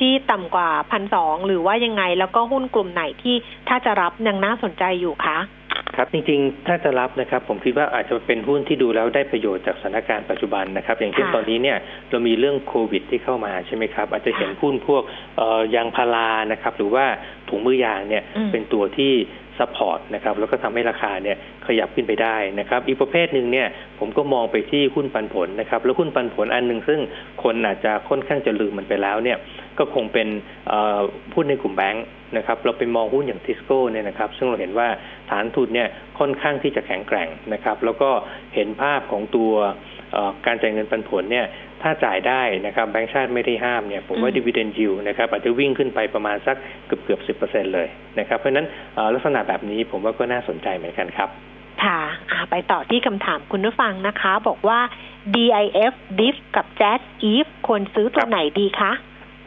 [0.00, 3.36] ที่ต่ำกว่าพันสองหรือว่ายังไงแล้วก็หุ้นกลุ่มไหนที่
[3.68, 5.38] ถ้าจะรับยังน่าสนใจอยู่คะ
[5.96, 11.78] ครับจริงๆ ถ้าจะรับนะครับ ผมคิดว่าอาจจะเป็นหุ้นที่ดูแล้วได้ประโยชน์จากสถานการณ์ปัจจุบันนะครับ อย่างเช่นค่ะตอนนี้เนี่ย
[12.10, 15.02] เรามีเรื่องโควิดที่เข้ามาใช่ไหมครับ อาจจะเห็นค่ะหุ้นพวก
[15.36, 17.06] เอ่อยางพารานะครับ หรือว่า
[17.50, 19.12] ถุงมือยางเนี่ยอืมเป็นตัวที่
[19.58, 21.36] support นะครับแล้วก็ทำให้ราคาเนี่ย
[21.66, 23.66] ขยับขึ้นไปได้นะครับ อีกประเภทหนึ่งเนี่ย
[23.98, 27.00] ผมก็มองไปที่หุ้นปันผลนะครับ แล้วหุ้นปันผลอันหนึ่งซึ่ง
[27.42, 29.38] คนอาจจะค่อนข้างจะลืมมันไปแล้วเนี่ย
[29.78, 30.28] ก็คงเป็น
[30.68, 30.98] เอ่อ
[31.34, 32.04] หุ้นในกลุ่มแบงค์
[32.36, 34.88] นะครับเราไปมองหุ้นอย่างทิสโก้เนี่ยนะครับ ซึ่งเราเห็นว่า
[35.30, 35.88] ฐานทุนเนี่ย
[36.18, 38.10] ค่อนข้างที่จะแข็งแกร่งนะครับ แล้วก็
[38.54, 39.95] เห็นภาพของตัวเอ่อ
[40.46, 41.46] การจ่ายเงินปันผลเนี่ย
[41.82, 47.88] ถ้าจ่ายได้นะครับแบงก์ชาติไม่ได้ห้ามเนี่ยผมว่าอืมดีเวเดนยิวนะครับอาจจะวิ่งขึ้นไปประมาณสักเกือบเกือบสิบเปอร์เซ็นเลย
[48.18, 51.28] นะครับเพราะฉะนั้นเอ่อลักษณะแบบนี้ผมว่าก็น่าสนใจเหมือนกันครับ
[51.84, 52.00] ค่ะ
[52.30, 54.80] อ่าไปต่อที่คำถามคุณผู้ฟังนะคะ บอกว่า
[55.34, 57.00] DIF DIF กับ Jazz
[57.30, 58.92] Eve ควรซื้อตัวไหนดีคะ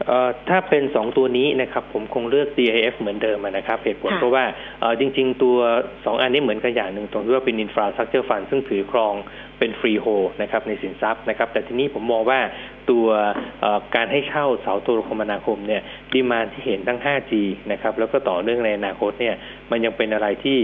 [0.05, 4.43] เอ่อถ้าเป็นสองตัวนี้นะครับผมคงเลือก DIF เหมือนเดิมอะนะครับเหตุผลค่ะเพราะว่า
[4.79, 5.57] เอ่อจริง ๆ ตัว
[6.05, 9.13] สองอันนี้เหมือนกันอย่างหนึ่งตรงที่ว่าเป็น infrastructure fund ซึ่งถือครอง
[9.59, 10.05] เป็นฟรีโฮ
[10.41, 12.39] นะครับในสินทรัพย์นะครับ แต่ทีนี้ผมมองว่า
[12.91, 13.07] ตัว
[13.95, 15.81] การให้เช่าเสาโทรคมนาคมเนี่ย
[16.13, 17.33] ดีมานที่เห็นทั้ง 5G
[17.71, 19.35] นะครับแล้วก็ต่อเนื่องในอนาคตเนี่ย
[19.71, 20.57] มันยังเป็นอะไรที่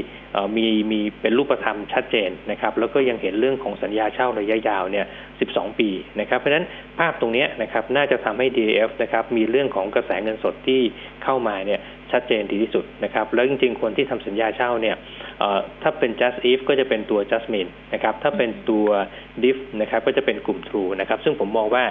[0.58, 5.06] มีมีเป็นรูปธรรมชัดเจนนะครับ แล้วก็ยังเห็นเรื่องของสัญญาเช่าระยะยาวเนี่ย
[5.42, 5.90] 12 ปี
[6.20, 6.66] นะครับ เพราะฉะนั้น
[7.00, 10.82] ภาพตรงนี้นะครับน่าจะทำให้ DAF นะครับมีเรื่องของกระแสเงินสดที่
[11.24, 11.80] เข้ามาเนี่ย
[12.16, 14.96] ชัดเจนดีที่สุดนะครับ แล้วจริงๆ คนที่ทำสัญญาเช่าเนี่ย
[15.82, 18.88] ถ้าเป็น just if ก็จะเป็นตัว jasmine นะครับ ถ้าเป็นตัว
[19.44, 21.84] diff นะครับ ก็จะเป็นกลุ่ม true นะครับ ซึ่งผมมองว่า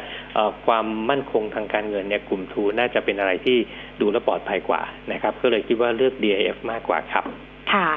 [0.67, 3.59] ความมั่นคงทางการเงินเนี่ยกลุ่ม true น่าจะเป็นอะไรที่
[4.01, 7.25] ดูแลปลอดภัยกว่านะครับ ก็เลยคิดว่าเลือก DIF มากกว่าครับ
[7.73, 7.89] ค่ะ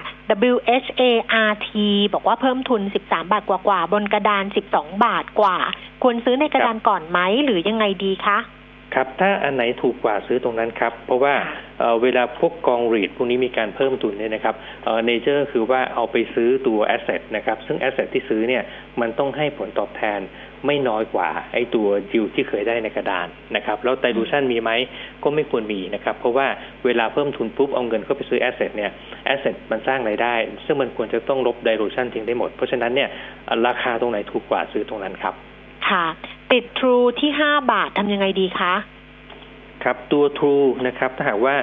[0.51, 1.67] WHART
[2.13, 5.57] บอกว่าเพิ่มทุน 13 บาทกว่าๆบนกระดาน 12 บาทกว่า
[6.03, 8.38] ควรซื้อในกระดานก่อนไหมหรือยังไงดีคะ
[8.95, 11.33] ครับถ้าอันไหนถูกกว่าซื้อตรงนั้นครับ เพราะว่า
[11.79, 18.63] เอ่อเวลาพวกกอง REIT พวกนี้มีการเพิ่มทุนเนี่ยนะครับเอ่อ nature คือว่าเอาไปซื้อตัว asset นะครับซึ่ง asset ที่ซื้อเนี่ย
[19.01, 20.19] มันต้องให้ผลตอบแทน
[20.65, 24.71] ไม่น้อยกว่าไอ้ตัวจิวที่เคยได้ในกระดานนะครับแล้ว dilution มีไหม
[25.23, 26.47] ก็ไม่ควรมีนะครับ เพราะว่า
[26.85, 28.91] เวลาเพิ่มทุนปุ๊บเอาเงินเข้าไปซื้อ asset เนี่ย
[29.25, 30.35] asset มันสร้างรายได้
[30.65, 33.09] ซึ่งมันควรจะต้องลบ dilution ทิ้งได้หมด เพราะฉะนั้นเนี่ย
[33.67, 35.33] ราคาตรงไหนถูกกว่าซื้อตรงนั้นครับ
[35.89, 36.05] ค่ะ
[36.51, 38.73] ติด True ที่5บาททำยังไงดีคะ
[39.83, 41.55] ครับตัว True นะครับ ถ้าหากว่า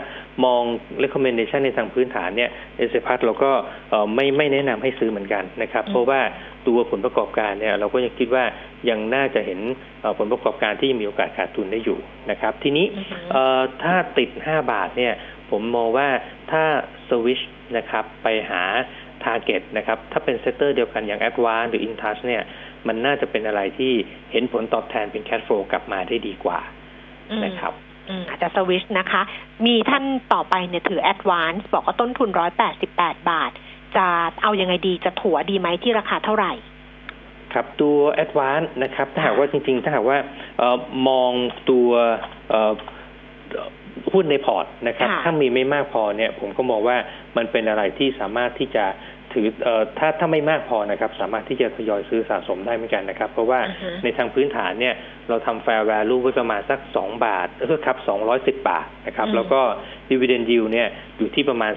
[0.45, 0.63] มอง
[1.03, 3.53] recommendation ในทางพื้นฐานเนี่ยเอเซียพลัสเราก็
[3.91, 6.21] เอ่อไม่ไม่แนะนำให้ซื้อเหมือนกันนะครับ เพราะว่า
[6.67, 8.45] ตัวผลประกอบการเนี่ยเราก็ยังคิดว่า
[8.89, 9.61] ยังน่าจะเห็น
[10.01, 11.99] เอ่อผลประกอบการที่มีโอกาสขาดทุนได้อยู่
[12.31, 12.87] นะครับ ทีนี้
[13.31, 15.13] เอ่อถ้าติด 5 บาทเนี่ย
[15.51, 16.09] ผมมองว่า
[16.51, 16.65] ถ้า
[17.09, 17.41] สวิช
[17.77, 18.63] นะครับไปหา
[19.25, 22.43] target นะครับถ้าเป็น sector เดียวกันอย่าง Advance หรือ Intouch เนี่ย
[22.89, 23.93] มันน่าจะเป็นอะไรที่
[24.33, 26.59] เห็นผลตอบแทนเป็น cash flow กลับมาได้ดีกว่า
[27.31, 27.73] อืมนะครับ
[28.09, 29.23] อืมอาจจะสวิชนะคะ
[29.67, 32.29] มีท่านต่อไปเนี่ยถือ Advance บอกว่าต้นทุน
[32.81, 33.51] 188บาท
[33.97, 34.07] จะ
[34.43, 36.53] เอายังไงดีจะถัวดีไหมที่ราคาเท่าไหร่
[37.53, 40.19] ครับตัว Advance นะครับ ถ้าหากว่าจริง ๆ ถ้าหากว่า
[40.59, 40.79] เอ่อ
[41.09, 41.33] มอง
[41.71, 41.91] ตัว
[42.51, 42.73] เอ่อ
[44.13, 46.97] หุ้นในพอร์ตนะครับค่ะถ้ามีไม่มากพอเนี่ย ผมก็มองว่า
[47.37, 48.85] มันเป็นอะไรที่สามารถที่จะ
[49.35, 54.95] ถือเอ่อถ้าถ้าไม่มากพอนะครับ สามารถที่จะทยอยซื้อสะสมได้เหมือนกันนะครับ เพราะว่าอือฮึในทางพื้นฐานเนี่ย
[55.29, 57.97] เราทำ fair value ไว้ประมาณสัก 2 บาทเออครับ
[58.55, 59.61] 210 บาทนะครับแล้วก็
[60.11, 61.73] dividend yield เนี่ยอยู่ที่ประมาณ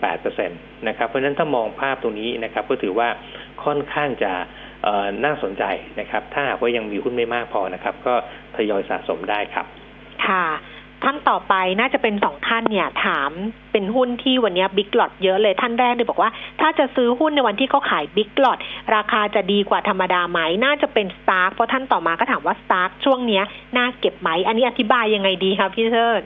[0.00, 3.08] 3.8%นะครับ เพราะฉะนั้นถ้ามองภาพตรงนี้นะครับ ก็ถือว่า
[3.64, 4.32] ค่อนข้างจะ
[4.84, 5.64] เอ่อน่าสนใจ
[6.00, 8.14] นะครับ ถ้าหากว่ายังมีหุ้นไม่มากพอนะครับ ก็
[8.56, 9.66] ทยอยสะสมได้ครับ
[10.26, 10.46] ค่ะ
[11.04, 13.30] ท่านต่อไปน่าจะเป็นสองท่านเนี่ยถาม
[13.72, 16.30] เป็นหุ้นที่วันนี้ big lot เยอะเลยท่านแรกเนี่ยบอกว่า
[16.60, 18.58] ถ้าจะซื้อหุ้นในวันที่เขาขาย big lot
[18.94, 23.44] ราคาจะดีกว่าธรรมดาไหมน่าจะเป็น STARK เพราะท่านต่อมาก็ถามว่า STARK ช่วงเนี้ย
[23.76, 26.22] น่าเก็บไหมอันนี้อธิบายยังไงดีครับพี่เชิด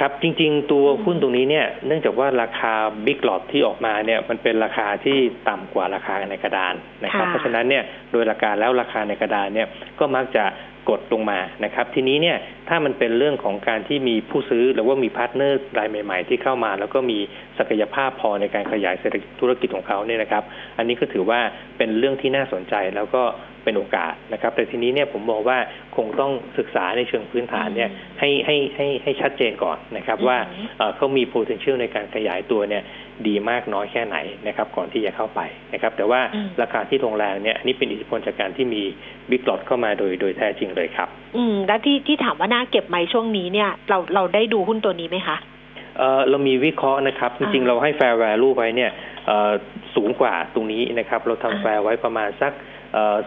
[0.00, 2.72] ครับจริง ๆ ตัวหุ้นตรงนี้เนี่ยเนื่องจากว่าราคา
[3.06, 6.74] big lot ที่ออกมาเนี่ยมันเป็นราคาที่ต่ำกว่าราคาในกระดาน
[7.04, 10.44] นะครับค่ะเพราะฉะนั้นเนี่ยโดยหลักการแล้วราคาในกระดานเนี่ยก็มักจะ
[10.90, 12.36] กดลงมานะครับ ทีนี้เนี่ย
[12.68, 17.18] ถ้ามันเป็นเรื่องของการที่มีผู้ซื้อหรือว่ามี partner รายใหม่ ๆ ที่เข้ามา แล้วก็มี
[17.58, 20.42] ศักยภาพพอในการขยายเศรษฐกิจธุรกิจของเขาเนี่ยนะครับ
[20.78, 21.40] อันนี้ก็ถือว่า
[21.78, 23.22] เป็นเรื่องที่น่าสนใจแล้วก็
[23.64, 25.58] เป็นโอกาสนะครับ แต่ทีนี้เนี่ยผมมองว่า
[25.96, 27.90] คงต้องศึกษาในเชิงพื้นฐานเนี่ย
[28.20, 30.38] ให้ให้ให้ให้ชัดเจนก่อนนะครับว่า
[30.78, 32.82] เอ่อเขามี potential ในการขยายตัวเนี่ย
[33.26, 35.40] ดีมากน้อยแค่ไหนนะครับก่อนที่จะเข้าไป
[35.72, 38.82] นะครับแต่ว่าอืมราคาที่ลงแรงเนี่ยอันนี้เป็นอิทธิพลจากการที่มี
[39.30, 45.36] บิ๊กหลอดเข้ามาโดยโดยแท้จริงเลยครับ อืม แล้วที่ที่ถามว่าน่าเก็บไหมช่วงนี้เนี่ย เราเราได้ดูหุ้นตัวนี้ไหมคะ
[45.98, 48.90] เอ่อเรามีวิเคราะห์นะครับ จริงๆอ่าเราให้ fair value ไว้เนี่ย
[49.26, 49.52] เอ่อ
[49.94, 52.69] สูงกว่าตรงนี้นะครับ เราทำอ่า fair ไว้ประมาณสักเอ่อ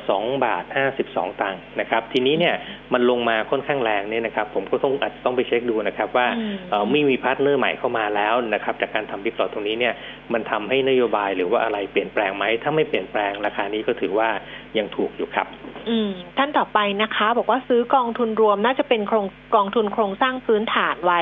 [0.09, 2.55] สองบาทห้าสิบสองตังค์นะครับ ทีนี้เนี่ย
[2.93, 9.93] มันลงมาค่อนข้างแรงเนี่ยนะครับ ผมก็ต้องอาจจะต้องไปเช็คดูนะครับ ว่าอืมเอ่อไม่มี partner ใหม่เข้ามาแล้วนะครับ จากการทำ big lot ตรงนี้เนี่ย
[10.33, 14.29] มันทำให้นโยบายหรือว่าอะไรเปลี่ยนแปลงไหมถ้าไม่เปลี่ยนแปลงราคานี้ก็ถือว่า
[14.77, 15.47] ยังถูกอยู่ครับ
[15.89, 21.21] อืมท่านต่อไปนะคะ บอกว่าซื้อกองทุนรวมน่าจะเป็นโครงกองทุนโครงสร้างพื้นฐานไว้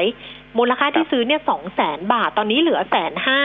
[0.57, 3.41] มูลค่าที่ซื้อเนี่ยสองแสนบาทตอนนี้เหลือแสนห้า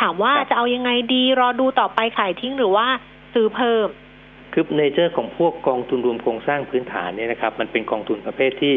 [0.00, 2.86] ถามว่าครับจะเอายังไงดีรอดูต่อไปขายทิ้งหรือว่า
[3.34, 3.88] ซื้อเพิ่ม
[4.58, 8.74] คือ nature ของพวกกองทุนรวมโครงสร้างพื้นฐานเนี่ยนะครับ มันเป็นกองทุนประเภทที่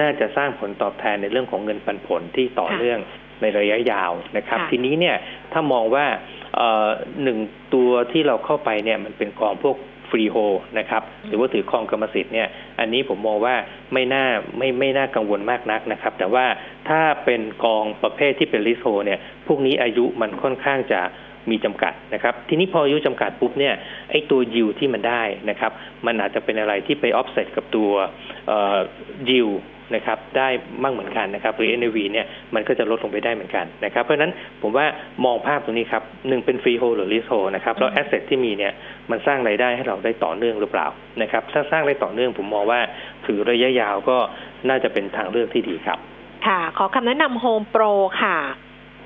[0.00, 3.00] น่าจะสร้างผลตอบแทนในเรื่องของเงินปันผลที่ต่อค่ะเนื่อง
[3.42, 5.16] ในระยะยาวนะครับค่ะทีนี้เนี่ย
[5.52, 6.06] ถ้ามองว่า
[6.56, 6.88] เอ่อ
[7.22, 7.38] หนึ่ง
[7.74, 9.76] ตัวที่เราเข้าไปเนี่ยมันเป็นกองพวก
[10.10, 10.36] freehold
[10.78, 12.48] นะครับหรือว่าถือครองกรรมสิทธิ์เนี่ย
[12.80, 13.54] อันนี้ผมมองว่า
[13.92, 14.24] ไม่น่า
[14.58, 16.46] ไม่ไม่น่ากังวลมากนักนะครับ แต่ว่า
[16.88, 21.00] ถ้าเป็นกองประเภทที่เป็นลิโฮเนี่ยพวกนี้อายุมันค่อนข้างจะ
[21.50, 23.74] มีจำกัดนะครับ ทีนี้พออายุจำกัดปุ๊บเนี่ย
[24.10, 25.72] ไอ้ตัวยิวที่มันได้นะครับ
[26.06, 27.90] มันอาจจะเป็นอะไรที่ไปออฟเซตกับตัว
[29.30, 29.50] yield
[29.94, 30.48] นะครับได้
[30.82, 34.32] มั่งเหมือนกันนะครับหรือ NAV เนี่ยมันก็จะลดลงไปได้เหมือนกันนะครับเพราะฉะนั้น
[34.62, 34.86] ผมว่า
[35.24, 38.72] มองภาพตรงนี้ครับหนึ่งเป็น freehold หรือ leasehold นะครับแล้ว asset ที่มีเนี่ย
[39.10, 40.86] มันสร้างรายได้ให้เราได้ต่อเนื่องหรือเปล่า
[41.22, 42.80] นะครับถ้าสร้างได้ต่อเนื่องผมมองว่า
[43.26, 44.18] ถือระยะยาวก็
[44.68, 45.98] น่าจะเป็นทางเลือกที่ดีครับ
[46.46, 47.84] ค่ะ ขอคำแนะนำโฮมโปร
[48.22, 48.36] ค่ะ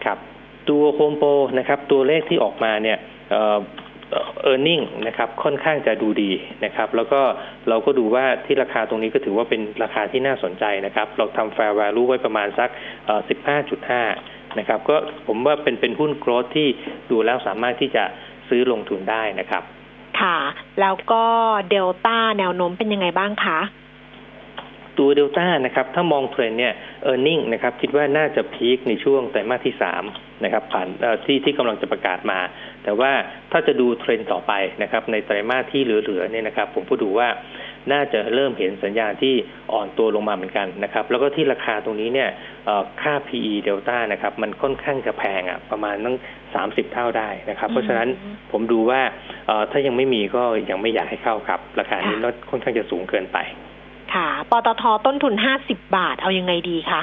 [0.04, 0.18] ครับ
[0.70, 2.98] ตัวโฮมโปรนะครับตัวเลขที่ออกมาเนี่ย
[3.30, 3.58] เออ
[4.42, 6.30] เออร์เน็งนะครับค่อนข้างจะดูดี
[6.64, 7.20] นะครับ แล้วก็
[7.68, 12.70] เราก็ดูว่าที่ราคาตรงนี้ก็ถือว่าเป็นราคาที่น่าสนใจนะครับ เราทำ fair value ไว้ประมาณสัก
[13.84, 14.96] 15.5 นะครับ ก็
[15.26, 16.68] ผมว่าเป็นเป็นหุ้น growth ที่
[17.10, 18.04] ดูแล้วสามารถที่จะ
[18.48, 19.62] ซื้อลงทุนได้นะครับ
[20.20, 20.38] ค่ะ
[20.80, 21.24] แล้วก็
[21.70, 23.58] เดลต้าแนวโน้มเป็นยังไงบ้างคะ
[24.98, 30.04] ตัวเดลต้านะครับถ้ามองเทรนเนี่ย earning นะครับคิดว่าน่าจะ peak ในช่วงไตรมาสที่สาม
[30.44, 30.88] นะครับผ่าน
[31.26, 32.38] ที่ที่กำลังจะประกาศมา
[32.84, 33.12] แต่ว่า
[33.52, 37.28] ถ้าจะดูเทรนต่อไปนะครับในไตรมาสที่เหลือๆเนี่ยนะครับ ผมก็ดูว่า
[37.92, 39.34] น่าจะเริ่มเห็นสัญญาณที่
[39.72, 42.30] อ่อนตัวลงมาเหมือนกันนะครับ แล้วก็ที่ราคาตรงนี้เนี่ย
[43.02, 46.16] ค่า PE เดลต้านะครับ มันค่อนข้างจะแพงอะประมาณตั้ง
[46.54, 48.08] สามสิบเท่าได้นะครับ เพราะฉะนั้น
[48.52, 49.00] ผมดูว่า
[49.70, 52.16] ถ้ายังไม่มีก็ยังไม่อยากให้เข้าครับ ราคานี้
[52.50, 53.38] ค่อนข้างจะสูงเกินไป
[54.16, 57.02] ค่ะ ปตทต้นทุนห้าสิบบาทเอายังไงดีคะ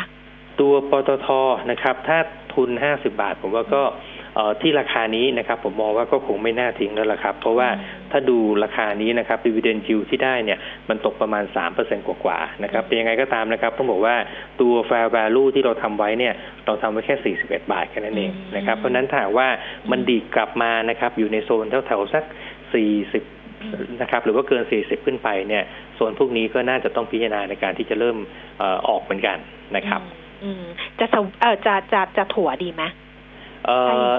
[0.60, 1.28] ตัวปตท
[1.72, 2.18] นะครับ ถ้า
[2.54, 3.84] ทุนห้าสิบาท ผมว่าก็
[4.62, 7.70] ที่ราคานี้นะครับ ผมมองว่าก็คงไม่น่าทิ้งแล้วละครับ เพราะว่า
[8.12, 10.60] ถ้าดูราคานี้นะครับดีเวเดนจิวที่ได้เนี่ย
[10.90, 14.16] มันตกประมาณสามเปอร์เซ็นกว่าๆนะครับเป็นยังไงก็ตามนะครับต้องบอกว่า
[14.62, 16.34] ตัว fair value ที่เราทำไว้เนี่ย
[16.66, 19.48] เราทำไว้แค่สี่สิบเอ็ดบาทแค่นั้นเองนะครับ เพราะนั้นถ้าว่า
[19.92, 22.24] มันดีกลับมานะครับอยู่ในโซนแถวๆสัก
[22.74, 23.24] สี่สิบ
[24.02, 25.64] นะครับหรือว่าเกิน 40 ขึ้นไปเนี่ย
[26.04, 28.18] โซนพวกนี้ก็น่าจะต้องพิจารณาในการที่จะเริ่ม
[28.88, 29.38] ออกเหมือนกัน
[29.76, 30.02] นะครับ
[31.00, 31.06] จะ
[31.42, 32.84] เออจะจะจะถั่วดีไหม
[33.66, 33.72] เอ
[34.10, 34.14] อ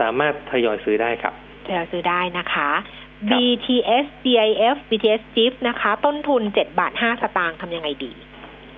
[0.00, 1.34] สามารถทยอยซื้อได้ครับ
[1.66, 2.70] ทยอยซื้อได้นะคะ
[3.30, 8.12] BTS DIF BTS GIF นะคะ ต้นทุนเจ็ดบาทห้าสตางค์ทำยังไงดี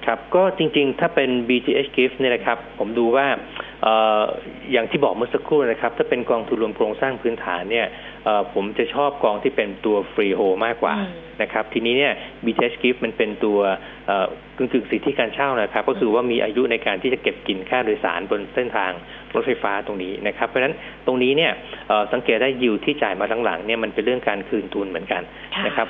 [0.06, 3.26] ครับก็จริงๆ ถ้าเป็น BTS GIF เนี่ยนะครับ ผมดูว่า
[4.72, 7.86] อย่างที่บอกเมื่อสักครู่นะครับ ถ้าเป็นกองทุนรวมโครงสร้างพื้นฐานเนี่ย
[8.54, 10.94] ผมจะชอบกองที่เป็นตัวฟรีโฮมากกว่า
[11.42, 12.14] นะครับ ทีนี้เนี่ย
[12.44, 13.58] BTS Gift มันเป็นตัว
[14.56, 18.92] กึ่งกึ่งสิทธิการเช่านะครับ ก็คือว่ามีอายุในการที่จะเก็บกินค่าโดยสารบนเส้นทาง
[19.34, 20.74] รถไฟฟ้าตรงนี้นะครับ เพราะฉะนั้น
[21.06, 21.52] ตรงนี้เนี่ย
[22.12, 25.22] สังเกตได้ยิวที่จ่ายมาหลังๆเนี่ยมันเป็นเรื่องการคืนทุนเหมือนกัน
[25.66, 25.88] นะครับ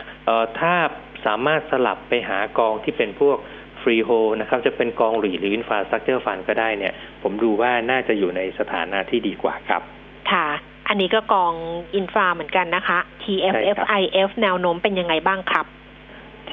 [0.60, 0.74] ถ้า
[1.26, 3.38] สามารถสลับไปหากองที่เป็นพวก
[3.82, 4.10] freehold
[4.40, 9.82] นะครับจะเป็นกอง REIT หรือ infrastructure fund ก็ได้เนี่ย ผมดูว่าน่าจะอยู่ในสถานะที่ดีกว่าครับ
[10.32, 10.48] ค่ะ
[10.88, 11.52] อันนี้ก็กอง
[11.94, 15.66] infra เหมือนกันนะคะ TFFIF แนวโน้มเป็นยังไงบ้างครับ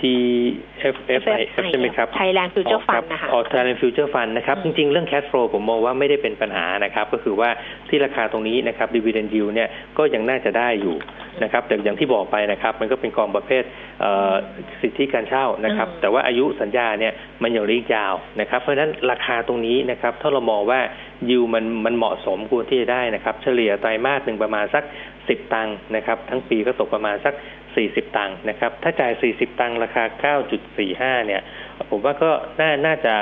[0.05, 1.21] TFFIF
[1.69, 7.05] ใช่ไหมครับ Thailand Future Fund นะคะอ๋อ Thailand Future Fund นะครับ จริง ๆ เรื่อง cash flow ผมมองว่าไม่ได้เป็นปัญหานะครับ
[7.13, 7.49] ก็คือว่า
[7.89, 10.95] ที่ราคาตรงนี้นะครับ dividend yield เนี่ยก็ยังน่าจะได้อยู่
[11.43, 13.63] นะครับ แต่อย่างที่บอกไปนะครับ มันก็เป็นกองประเภท
[14.81, 20.79] สิทธิการเช่านะครับ แต่ว่าอายุสัญญาเนี่ยมันยังรีกยาวนะครับ เพราะฉะนั้นราคาตรงนี้นะครับ ถ้าเรามองว่า
[21.29, 24.83] ยิวมันมันเหมาะสมควรที่จะได้นะครับ เฉลี่ยไตรมาสหนึ่งประมาณสัก
[25.29, 27.33] สิบตังค์นะครับ ทั้งปีก็ตกประมาณสัก
[27.75, 31.41] สี่สิบตังค์นะครับ ถ้าจ่ายสี่สิบตังค์ราคาเก้าจุดสี่ห้าเนี่ย
[31.89, 33.13] ผมว่าก็น่าน่าจะ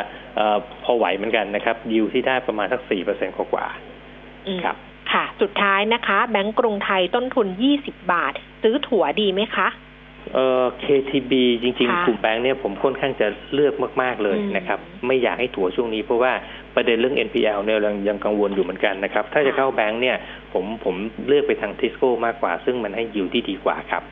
[0.83, 3.67] พอไหวเหมือนกันนะครับยิวที่ได้ประมาณสักสี่เปอร์เซ็นต์กว่า
[4.63, 4.75] ครับ
[5.11, 8.33] ค่ะ สุดท้ายนะคะ แบงก์กรุงไทยต้นทุนยี่สิบบาท
[8.63, 9.67] ซื้อถั่วดีไหมคะ
[10.33, 16.31] เอ่อ KTB จริงๆกลุ่มแบงค์เนี่ยผมค่อนข้างจะเลือกมากๆเลยนะครับ ไม่อยากให้ถั่วช่วงนี้เพราะว่า
[16.75, 20.17] ประเด็นเรื่อง NPL เนี่ยยังยังกังวลอยู่เหมือนกันนะครับ ถ้าจะเข้าแบงค์เนี่ย
[20.53, 20.95] ผมผม
[21.27, 24.03] เลือกไปทางทิสโก้มากกว่า ซึ่งมันให้ยิวที่ดีกว่าครับ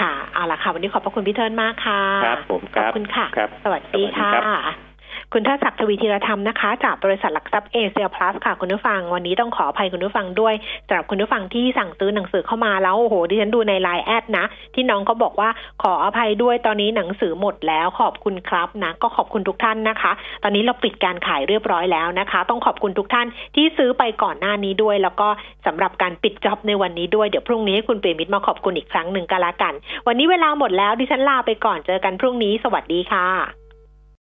[0.00, 4.85] ค่ะ เอาละค่ะ วันนี้ขอบพระคุณพี่เทิร์นมากค่ะ ครับผมขอบคุณค่ะครับสวัสดีค่ะ
[5.32, 10.54] คุณท่าศักดิ์ทวีธีรธรรมนะคะ จากบริษัทหลักทรัพย์เอเชียพลัสค่ะคุณผู้ฟัง วันนี้ต้องขออภัยคุณผู้ฟังด้วย
[10.86, 15.48] สำหรับคุณผู้ฟังที่สั่งซื้อหนังสือเข้ามาแล้วโอ้โหดิฉันดูในไลน์แอดนะ ที่น้องเขาบอกว่า
[15.82, 20.12] ขออภัยด้วยตอนนี้หนังสือหมดแล้วขอบคุณครับนะ ก็ขอบคุณทุกท่านนะคะ
[20.42, 25.28] ตอนนี้เราปิดการขายเรียบร้อยแล้วนะคะ ต้องขอบคุณทุกท่านที่ซื้อไปก่อนหน้านี้ด้วย แล้วก็
[25.66, 29.72] สำหรับการปิดจ็อบในวันนี้ด้วยเดี๋ยวพรุ่งนี้ให้คุณเปรมิตมาขอบคุณอีกครั้งหนึ่งก็แล้วกัน
[30.06, 33.65] วันนี้เวลาหมดแล้วดิฉันลาไปก่อนเจอกันพรุ่งนี้สวัสดีค่ะ